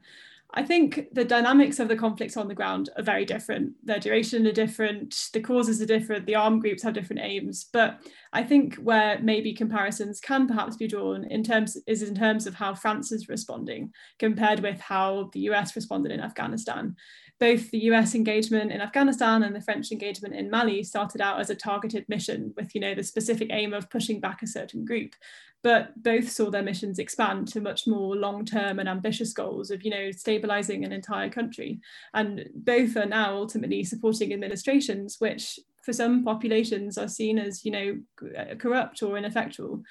I 0.55 0.63
think 0.63 1.09
the 1.13 1.27
dynamics 1.27 1.79
of 1.79 1.89
the 1.89 1.97
conflicts 1.97 2.37
on 2.37 2.49
the 2.49 2.55
ground 2.55 2.89
are 2.97 3.03
very 3.03 3.27
different. 3.27 3.75
Their 3.85 3.99
duration 3.99 4.47
are 4.47 4.53
different, 4.53 5.29
the 5.35 5.41
causes 5.41 5.83
are 5.83 5.87
different, 5.87 6.25
the 6.25 6.37
armed 6.37 6.63
groups 6.63 6.83
have 6.85 6.95
different 6.95 7.21
aims. 7.23 7.67
But 7.71 8.01
I 8.33 8.43
think 8.45 8.77
where 8.77 9.19
maybe 9.21 9.53
comparisons 9.53 10.21
can 10.21 10.47
perhaps 10.47 10.77
be 10.77 10.89
drawn 10.89 11.25
in 11.25 11.43
terms 11.43 11.77
is 11.87 12.03
in 12.03 12.15
terms 12.15 12.47
of 12.47 12.55
how 12.55 12.75
France 12.75 13.13
is 13.13 13.29
responding 13.29 13.93
compared 14.19 14.61
with 14.61 14.81
how 14.81 15.29
the 15.35 15.41
US 15.51 15.77
responded 15.77 16.13
in 16.13 16.21
Afghanistan. 16.21 16.97
Both 17.41 17.71
the 17.71 17.85
US 17.85 18.15
engagement 18.15 18.73
in 18.73 18.81
Afghanistan 18.81 19.43
and 19.43 19.55
the 19.55 19.61
French 19.61 19.93
engagement 19.93 20.35
in 20.35 20.51
Mali 20.51 20.83
started 20.83 21.21
out 21.21 21.41
as 21.41 21.51
a 21.51 21.55
targeted 21.55 22.05
mission 22.09 22.53
with, 22.57 22.75
you 22.75 22.81
know, 22.81 22.95
the 22.95 23.03
specific 23.03 23.49
aim 23.53 23.73
of 23.73 23.91
pushing 23.91 24.21
back 24.21 24.43
a 24.43 24.47
certain 24.47 24.85
group. 24.85 25.15
But 25.63 26.01
both 26.03 26.31
saw 26.31 26.51
their 26.51 26.63
missions 26.63 26.99
expand 26.99 27.49
to 27.49 27.61
much 27.61 27.87
more 27.87 28.15
long-term 28.15 28.79
and 28.79 28.89
ambitious 28.89 29.33
goals 29.33 29.71
of, 29.71 29.85
you 29.85 29.91
know, 29.91 30.11
stabilizing 30.13 30.85
an 30.85 30.93
entire 30.93 31.31
country. 31.31 31.81
And 32.15 32.49
both 32.55 32.97
are 32.97 33.07
now 33.07 33.35
ultimately 33.35 33.83
supporting 33.85 34.33
administrations 34.33 35.17
which 35.19 35.59
for 35.89 35.93
some 35.95 36.23
populations 36.23 36.99
are 36.99 37.09
seen 37.09 37.39
as 37.39 37.65
you 37.65 37.71
know 37.71 37.99
uh, 38.39 38.55
corrupt 38.57 39.03
or 39.03 39.17
ineffectual 39.17 39.83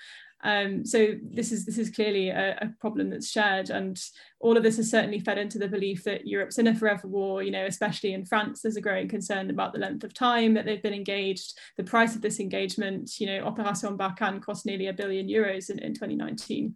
um, 0.43 0.85
so 0.85 1.15
this 1.23 1.51
is 1.51 1.65
this 1.65 1.79
is 1.79 1.89
clearly 1.89 2.29
a, 2.29 2.57
a, 2.61 2.73
problem 2.79 3.09
that's 3.09 3.29
shared, 3.29 3.71
and 3.71 3.99
all 4.39 4.55
of 4.55 4.61
this 4.61 4.77
has 4.77 4.89
certainly 4.89 5.19
fed 5.19 5.39
into 5.39 5.57
the 5.57 5.67
belief 5.67 6.03
that 6.03 6.27
Europe's 6.27 6.59
in 6.59 6.67
a 6.67 6.75
forever 6.75 7.07
war. 7.07 7.41
You 7.41 7.49
know, 7.49 7.65
especially 7.65 8.13
in 8.13 8.23
France, 8.23 8.61
there's 8.61 8.77
a 8.77 8.81
growing 8.81 9.07
concern 9.07 9.49
about 9.49 9.73
the 9.73 9.79
length 9.79 10.03
of 10.03 10.13
time 10.13 10.53
that 10.53 10.65
they've 10.65 10.81
been 10.81 10.93
engaged, 10.93 11.57
the 11.75 11.83
price 11.83 12.15
of 12.15 12.21
this 12.21 12.39
engagement. 12.39 13.19
You 13.19 13.27
know, 13.27 13.45
Operation 13.45 13.97
Barkhane 13.97 14.41
cost 14.41 14.65
nearly 14.65 14.87
a 14.87 14.93
billion 14.93 15.27
euros 15.27 15.71
in, 15.71 15.79
in 15.79 15.93
2019 15.95 16.75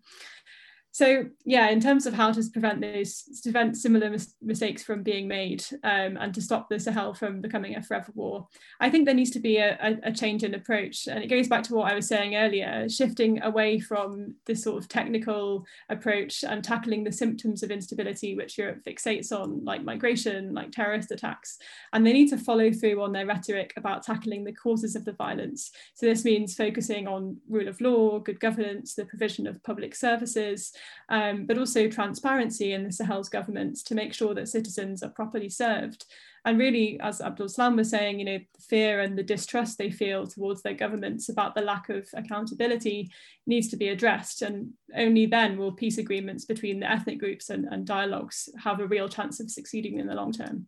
so 0.91 1.25
yeah 1.45 1.69
in 1.69 1.79
terms 1.79 2.05
of 2.05 2.13
how 2.13 2.31
to 2.31 2.41
prevent 2.51 2.81
those 2.81 3.23
to 3.23 3.51
prevent 3.51 3.77
similar 3.77 4.09
mis- 4.09 4.35
mistakes 4.41 4.83
from 4.83 5.03
being 5.03 5.27
made 5.27 5.63
um, 5.83 6.17
and 6.17 6.33
to 6.33 6.41
stop 6.41 6.67
the 6.69 6.79
sahel 6.79 7.13
from 7.13 7.41
becoming 7.41 7.75
a 7.75 7.81
forever 7.81 8.11
war 8.15 8.47
i 8.79 8.89
think 8.89 9.05
there 9.05 9.15
needs 9.15 9.31
to 9.31 9.39
be 9.39 9.57
a, 9.57 9.77
a, 9.81 10.09
a, 10.09 10.11
change 10.11 10.43
in 10.43 10.53
approach. 10.53 11.07
And 11.07 11.23
it 11.23 11.27
goes 11.27 11.47
back 11.47 11.63
to 11.63 11.75
what 11.75 11.91
i 11.91 11.95
was 11.95 12.07
saying 12.07 12.35
earlier 12.35 12.87
shifting 12.89 13.41
away 13.43 13.79
from 13.79 14.35
this 14.45 14.63
sort 14.63 14.81
of 14.81 14.89
technical 14.89 15.65
approach 15.89 16.43
and 16.43 16.63
tackling 16.63 17.03
the 17.03 17.11
symptoms 17.11 17.63
of 17.63 17.71
instability 17.71 18.35
which 18.35 18.57
europe 18.57 18.83
fixates 18.85 19.31
on 19.31 19.63
like 19.63 19.83
migration 19.83 20.53
like 20.53 20.71
terrorist 20.71 21.11
attacks. 21.11 21.57
And 21.93 22.05
they 22.05 22.13
need 22.13 22.29
to 22.29 22.37
follow 22.37 22.71
through 22.71 23.01
on 23.01 23.11
their 23.11 23.25
rhetoric 23.25 23.73
about 23.77 24.03
tackling 24.03 24.43
the 24.43 24.53
causes 24.53 24.95
of 24.95 25.05
the 25.05 25.13
violence. 25.13 25.71
So 25.95 26.05
this 26.05 26.25
means 26.25 26.55
focusing 26.55 27.07
on 27.07 27.37
rule 27.49 27.67
of 27.67 27.81
law 27.81 28.19
good 28.19 28.39
governance 28.39 28.95
the 28.95 29.05
provision 29.05 29.47
of 29.47 29.63
public 29.63 29.95
services 29.95 30.73
um, 31.09 31.45
but 31.45 31.57
also 31.57 31.87
transparency 31.87 32.73
in 32.73 32.83
the 32.83 32.91
Sahel's 32.91 33.29
governments 33.29 33.83
to 33.83 33.95
make 33.95 34.13
sure 34.13 34.33
that 34.33 34.49
citizens 34.49 35.03
are 35.03 35.09
properly 35.09 35.49
served. 35.49 36.05
And 36.43 36.57
really, 36.57 36.99
as 37.01 37.21
Abdoul 37.21 37.49
Salam 37.49 37.75
was 37.75 37.91
saying, 37.91 38.17
you 38.17 38.25
know, 38.25 38.37
the 38.39 38.61
fear 38.61 39.01
and 39.01 39.15
the 39.17 39.23
distrust 39.23 39.77
they 39.77 39.91
feel 39.91 40.25
towards 40.25 40.63
their 40.63 40.73
governments 40.73 41.29
about 41.29 41.53
the 41.53 41.61
lack 41.61 41.89
of 41.89 42.07
accountability 42.13 43.11
needs 43.45 43.67
to 43.69 43.77
be 43.77 43.89
addressed. 43.89 44.41
And 44.41 44.71
only 44.95 45.27
then 45.27 45.57
will 45.57 45.71
peace 45.71 45.99
agreements 45.99 46.45
between 46.45 46.79
the 46.79 46.89
ethnic 46.89 47.19
groups 47.19 47.51
and, 47.51 47.65
and 47.65 47.85
dialogues 47.85 48.49
have 48.63 48.79
a 48.79 48.87
real 48.87 49.07
chance 49.07 49.39
of 49.39 49.51
succeeding 49.51 49.99
in 49.99 50.07
the 50.07 50.15
long 50.15 50.31
term. 50.31 50.67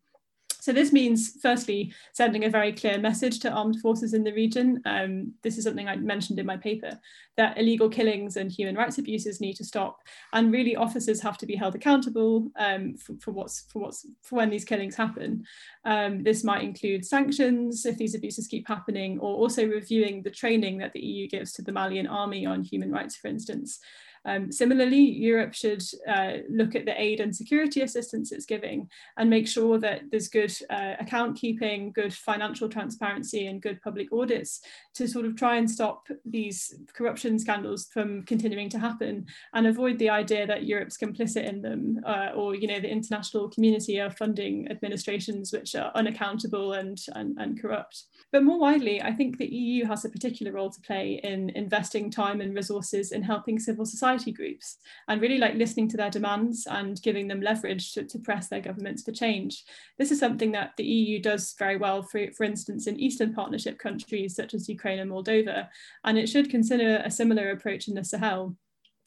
So 0.63 0.71
this 0.71 0.93
means, 0.93 1.37
firstly, 1.41 1.93
sending 2.13 2.45
a 2.45 2.49
very 2.49 2.71
clear 2.71 2.97
message 2.97 3.41
to 3.41 3.51
armed 3.51 3.81
forces 3.81 4.13
in 4.13 4.23
the 4.23 4.31
region. 4.31 4.81
Um, 4.85 5.33
this 5.41 5.57
is 5.57 5.65
something 5.65 5.89
I 5.89 5.97
mentioned 5.97 6.39
in 6.39 6.45
my 6.45 6.55
paper, 6.55 6.97
that 7.35 7.57
illegal 7.57 7.89
killings 7.89 8.37
and 8.37 8.49
human 8.49 8.75
rights 8.75 8.97
abuses 8.97 9.41
need 9.41 9.57
to 9.57 9.65
stop. 9.65 9.99
And 10.31 10.53
really 10.53 10.77
officers 10.77 11.19
have 11.19 11.37
to 11.39 11.45
be 11.45 11.57
held 11.57 11.75
accountable 11.75 12.49
um, 12.55 12.95
for, 12.95 13.13
for, 13.19 13.31
what's, 13.31 13.65
for, 13.73 13.79
what's, 13.79 14.07
for 14.21 14.37
when 14.37 14.49
these 14.49 14.63
killings 14.63 14.95
happen. 14.95 15.43
Um, 15.83 16.23
this 16.23 16.45
might 16.45 16.63
include 16.63 17.05
sanctions 17.05 17.85
if 17.85 17.97
these 17.97 18.15
abuses 18.15 18.47
keep 18.47 18.65
happening, 18.65 19.19
or 19.19 19.35
also 19.35 19.67
reviewing 19.67 20.23
the 20.23 20.31
training 20.31 20.77
that 20.77 20.93
the 20.93 21.01
EU 21.01 21.27
gives 21.27 21.51
to 21.53 21.61
the 21.61 21.73
Malian 21.73 22.07
army 22.07 22.45
on 22.45 22.63
human 22.63 22.89
rights, 22.89 23.17
for 23.17 23.27
instance. 23.27 23.81
Um, 24.25 24.51
similarly, 24.51 24.99
Europe 24.99 25.53
should 25.53 25.83
uh, 26.07 26.37
look 26.49 26.75
at 26.75 26.85
the 26.85 26.99
aid 26.99 27.19
and 27.19 27.35
security 27.35 27.81
assistance 27.81 28.31
it's 28.31 28.45
giving 28.45 28.89
and 29.17 29.29
make 29.29 29.47
sure 29.47 29.77
that 29.79 30.03
there's 30.11 30.29
good 30.29 30.53
uh, 30.69 30.93
account 30.99 31.37
keeping, 31.37 31.91
good 31.91 32.13
financial 32.13 32.69
transparency, 32.69 33.47
and 33.47 33.61
good 33.61 33.81
public 33.81 34.13
audits 34.13 34.61
to 34.95 35.07
sort 35.07 35.25
of 35.25 35.35
try 35.35 35.57
and 35.57 35.69
stop 35.69 36.07
these 36.25 36.75
corruption 36.93 37.37
scandals 37.37 37.87
from 37.91 38.23
continuing 38.23 38.69
to 38.69 38.79
happen 38.79 39.25
and 39.53 39.67
avoid 39.67 39.99
the 39.99 40.09
idea 40.09 40.47
that 40.47 40.65
Europe's 40.65 40.97
complicit 40.97 41.47
in 41.47 41.61
them 41.61 41.99
uh, 42.05 42.29
or 42.35 42.55
you 42.55 42.67
know 42.67 42.79
the 42.79 42.89
international 42.89 43.49
community 43.49 43.99
are 43.99 44.11
funding 44.11 44.67
administrations 44.69 45.51
which 45.51 45.75
are 45.75 45.91
unaccountable 45.95 46.73
and, 46.73 46.99
and, 47.15 47.37
and 47.39 47.61
corrupt. 47.61 48.03
But 48.31 48.43
more 48.43 48.59
widely, 48.59 49.01
I 49.01 49.11
think 49.11 49.37
the 49.37 49.53
EU 49.53 49.85
has 49.85 50.05
a 50.05 50.09
particular 50.09 50.51
role 50.51 50.69
to 50.69 50.81
play 50.81 51.19
in 51.23 51.49
investing 51.51 52.09
time 52.09 52.41
and 52.41 52.55
resources 52.55 53.11
in 53.11 53.21
helping 53.21 53.59
civil 53.59 53.85
society 53.85 54.12
groups 54.33 54.77
and 55.07 55.21
really 55.21 55.37
like 55.37 55.55
listening 55.55 55.89
to 55.89 55.97
their 55.97 56.09
demands 56.09 56.67
and 56.69 57.01
giving 57.01 57.27
them 57.27 57.41
leverage 57.41 57.93
to, 57.93 58.03
to 58.03 58.19
press 58.19 58.47
their 58.47 58.61
governments 58.61 59.03
for 59.03 59.11
change. 59.11 59.63
This 59.97 60.11
is 60.11 60.19
something 60.19 60.51
that 60.53 60.71
the 60.77 60.85
EU 60.85 61.21
does 61.21 61.55
very 61.57 61.77
well, 61.77 62.03
for, 62.03 62.31
for 62.31 62.43
instance, 62.43 62.87
in 62.87 62.99
Eastern 62.99 63.33
Partnership 63.33 63.79
countries 63.79 64.35
such 64.35 64.53
as 64.53 64.69
Ukraine 64.69 64.99
and 64.99 65.11
Moldova, 65.11 65.67
and 66.03 66.17
it 66.17 66.29
should 66.29 66.49
consider 66.49 67.01
a 67.03 67.11
similar 67.11 67.51
approach 67.51 67.87
in 67.87 67.95
the 67.95 68.03
Sahel 68.03 68.55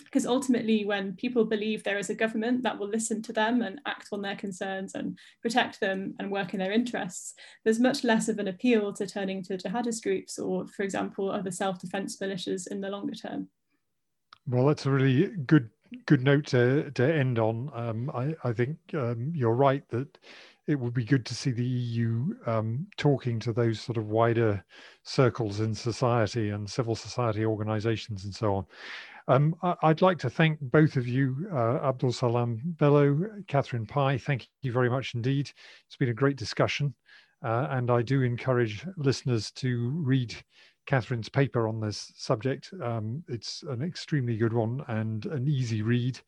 because 0.04 0.26
ultimately 0.26 0.84
when 0.84 1.14
people 1.14 1.44
believe 1.44 1.82
there 1.82 1.98
is 1.98 2.10
a 2.10 2.14
government 2.14 2.62
that 2.62 2.78
will 2.78 2.88
listen 2.88 3.22
to 3.22 3.32
them 3.32 3.62
and 3.62 3.80
act 3.86 4.08
on 4.12 4.22
their 4.22 4.36
concerns 4.36 4.94
and 4.94 5.18
protect 5.42 5.80
them 5.80 6.14
and 6.18 6.30
work 6.30 6.54
in 6.54 6.60
their 6.60 6.72
interests 6.72 7.34
there's 7.64 7.80
much 7.80 8.04
less 8.04 8.28
of 8.28 8.38
an 8.38 8.48
appeal 8.48 8.92
to 8.92 9.06
turning 9.06 9.42
to 9.42 9.56
jihadist 9.56 10.02
groups 10.02 10.38
or 10.38 10.66
for 10.68 10.82
example 10.82 11.30
other 11.30 11.50
self-defense 11.50 12.18
militias 12.18 12.66
in 12.68 12.80
the 12.80 12.88
longer 12.88 13.14
term 13.14 13.48
well 14.48 14.66
that's 14.66 14.86
a 14.86 14.90
really 14.90 15.28
good 15.46 15.70
good 16.06 16.22
note 16.22 16.46
to, 16.46 16.90
to 16.92 17.14
end 17.14 17.38
on 17.38 17.70
um, 17.74 18.10
I, 18.10 18.34
I 18.42 18.52
think 18.52 18.76
um, 18.94 19.32
you're 19.34 19.54
right 19.54 19.88
that 19.90 20.18
it 20.66 20.78
would 20.78 20.94
be 20.94 21.04
good 21.04 21.24
to 21.26 21.34
see 21.34 21.52
the 21.52 21.64
EU 21.64 22.34
um, 22.46 22.86
talking 22.96 23.38
to 23.40 23.52
those 23.52 23.80
sort 23.80 23.96
of 23.96 24.08
wider 24.08 24.64
circles 25.04 25.60
in 25.60 25.74
society 25.74 26.50
and 26.50 26.68
civil 26.68 26.96
society 26.96 27.44
organizations 27.44 28.24
and 28.24 28.34
so 28.34 28.54
on. 28.54 28.66
Um, 29.28 29.56
I'd 29.82 30.02
like 30.02 30.18
to 30.20 30.30
thank 30.30 30.58
both 30.60 30.96
of 30.96 31.06
you, 31.06 31.48
uh, 31.52 31.88
Abdoul 31.88 32.12
Salam 32.12 32.60
Bello, 32.64 33.28
Katherine 33.48 33.86
Pye. 33.86 34.18
Thank 34.18 34.48
you 34.62 34.72
very 34.72 34.88
much 34.88 35.14
indeed. 35.14 35.50
It's 35.86 35.96
been 35.96 36.10
a 36.10 36.14
great 36.14 36.36
discussion. 36.36 36.94
Uh, 37.42 37.66
and 37.70 37.90
I 37.90 38.02
do 38.02 38.22
encourage 38.22 38.86
listeners 38.96 39.50
to 39.52 39.90
read 39.90 40.34
Katherine's 40.86 41.28
paper 41.28 41.68
on 41.68 41.80
this 41.80 42.12
subject. 42.16 42.70
Um, 42.82 43.22
it's 43.28 43.62
an 43.68 43.82
extremely 43.82 44.36
good 44.36 44.52
one 44.52 44.82
and 44.88 45.26
an 45.26 45.46
easy 45.46 45.82
read. 45.82 46.18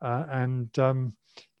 Uh, 0.00 0.24
and 0.30 0.78
um, 0.78 1.12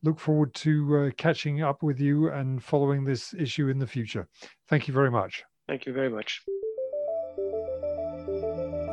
look 0.02 0.18
forward 0.18 0.54
to 0.54 0.96
uh, 0.96 1.10
catching 1.16 1.62
up 1.62 1.82
with 1.82 2.00
you 2.00 2.30
and 2.30 2.62
following 2.62 3.04
this 3.04 3.34
issue 3.34 3.68
in 3.68 3.78
the 3.78 3.86
future. 3.86 4.28
Thank 4.68 4.88
you 4.88 4.94
very 4.94 5.10
much. 5.10 5.44
Thank 5.66 5.86
you 5.86 5.92
very 5.92 6.08
much. 6.08 6.42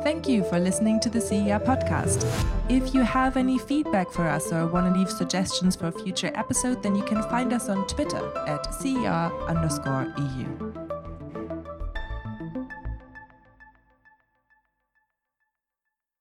Thank 0.02 0.28
you 0.28 0.44
for 0.44 0.60
listening 0.60 1.00
to 1.00 1.10
the 1.10 1.20
CER 1.20 1.58
podcast. 1.58 2.24
If 2.68 2.94
you 2.94 3.00
have 3.00 3.36
any 3.36 3.58
feedback 3.58 4.10
for 4.12 4.22
us 4.22 4.52
or 4.52 4.68
want 4.68 4.92
to 4.92 4.96
leave 4.96 5.10
suggestions 5.10 5.74
for 5.74 5.88
a 5.88 5.92
future 5.92 6.30
episode, 6.34 6.80
then 6.82 6.94
you 6.94 7.02
can 7.02 7.22
find 7.24 7.52
us 7.52 7.68
on 7.68 7.86
Twitter 7.88 8.32
at 8.46 8.72
CER 8.74 9.32
underscore 9.48 10.14
EU. 10.16 10.75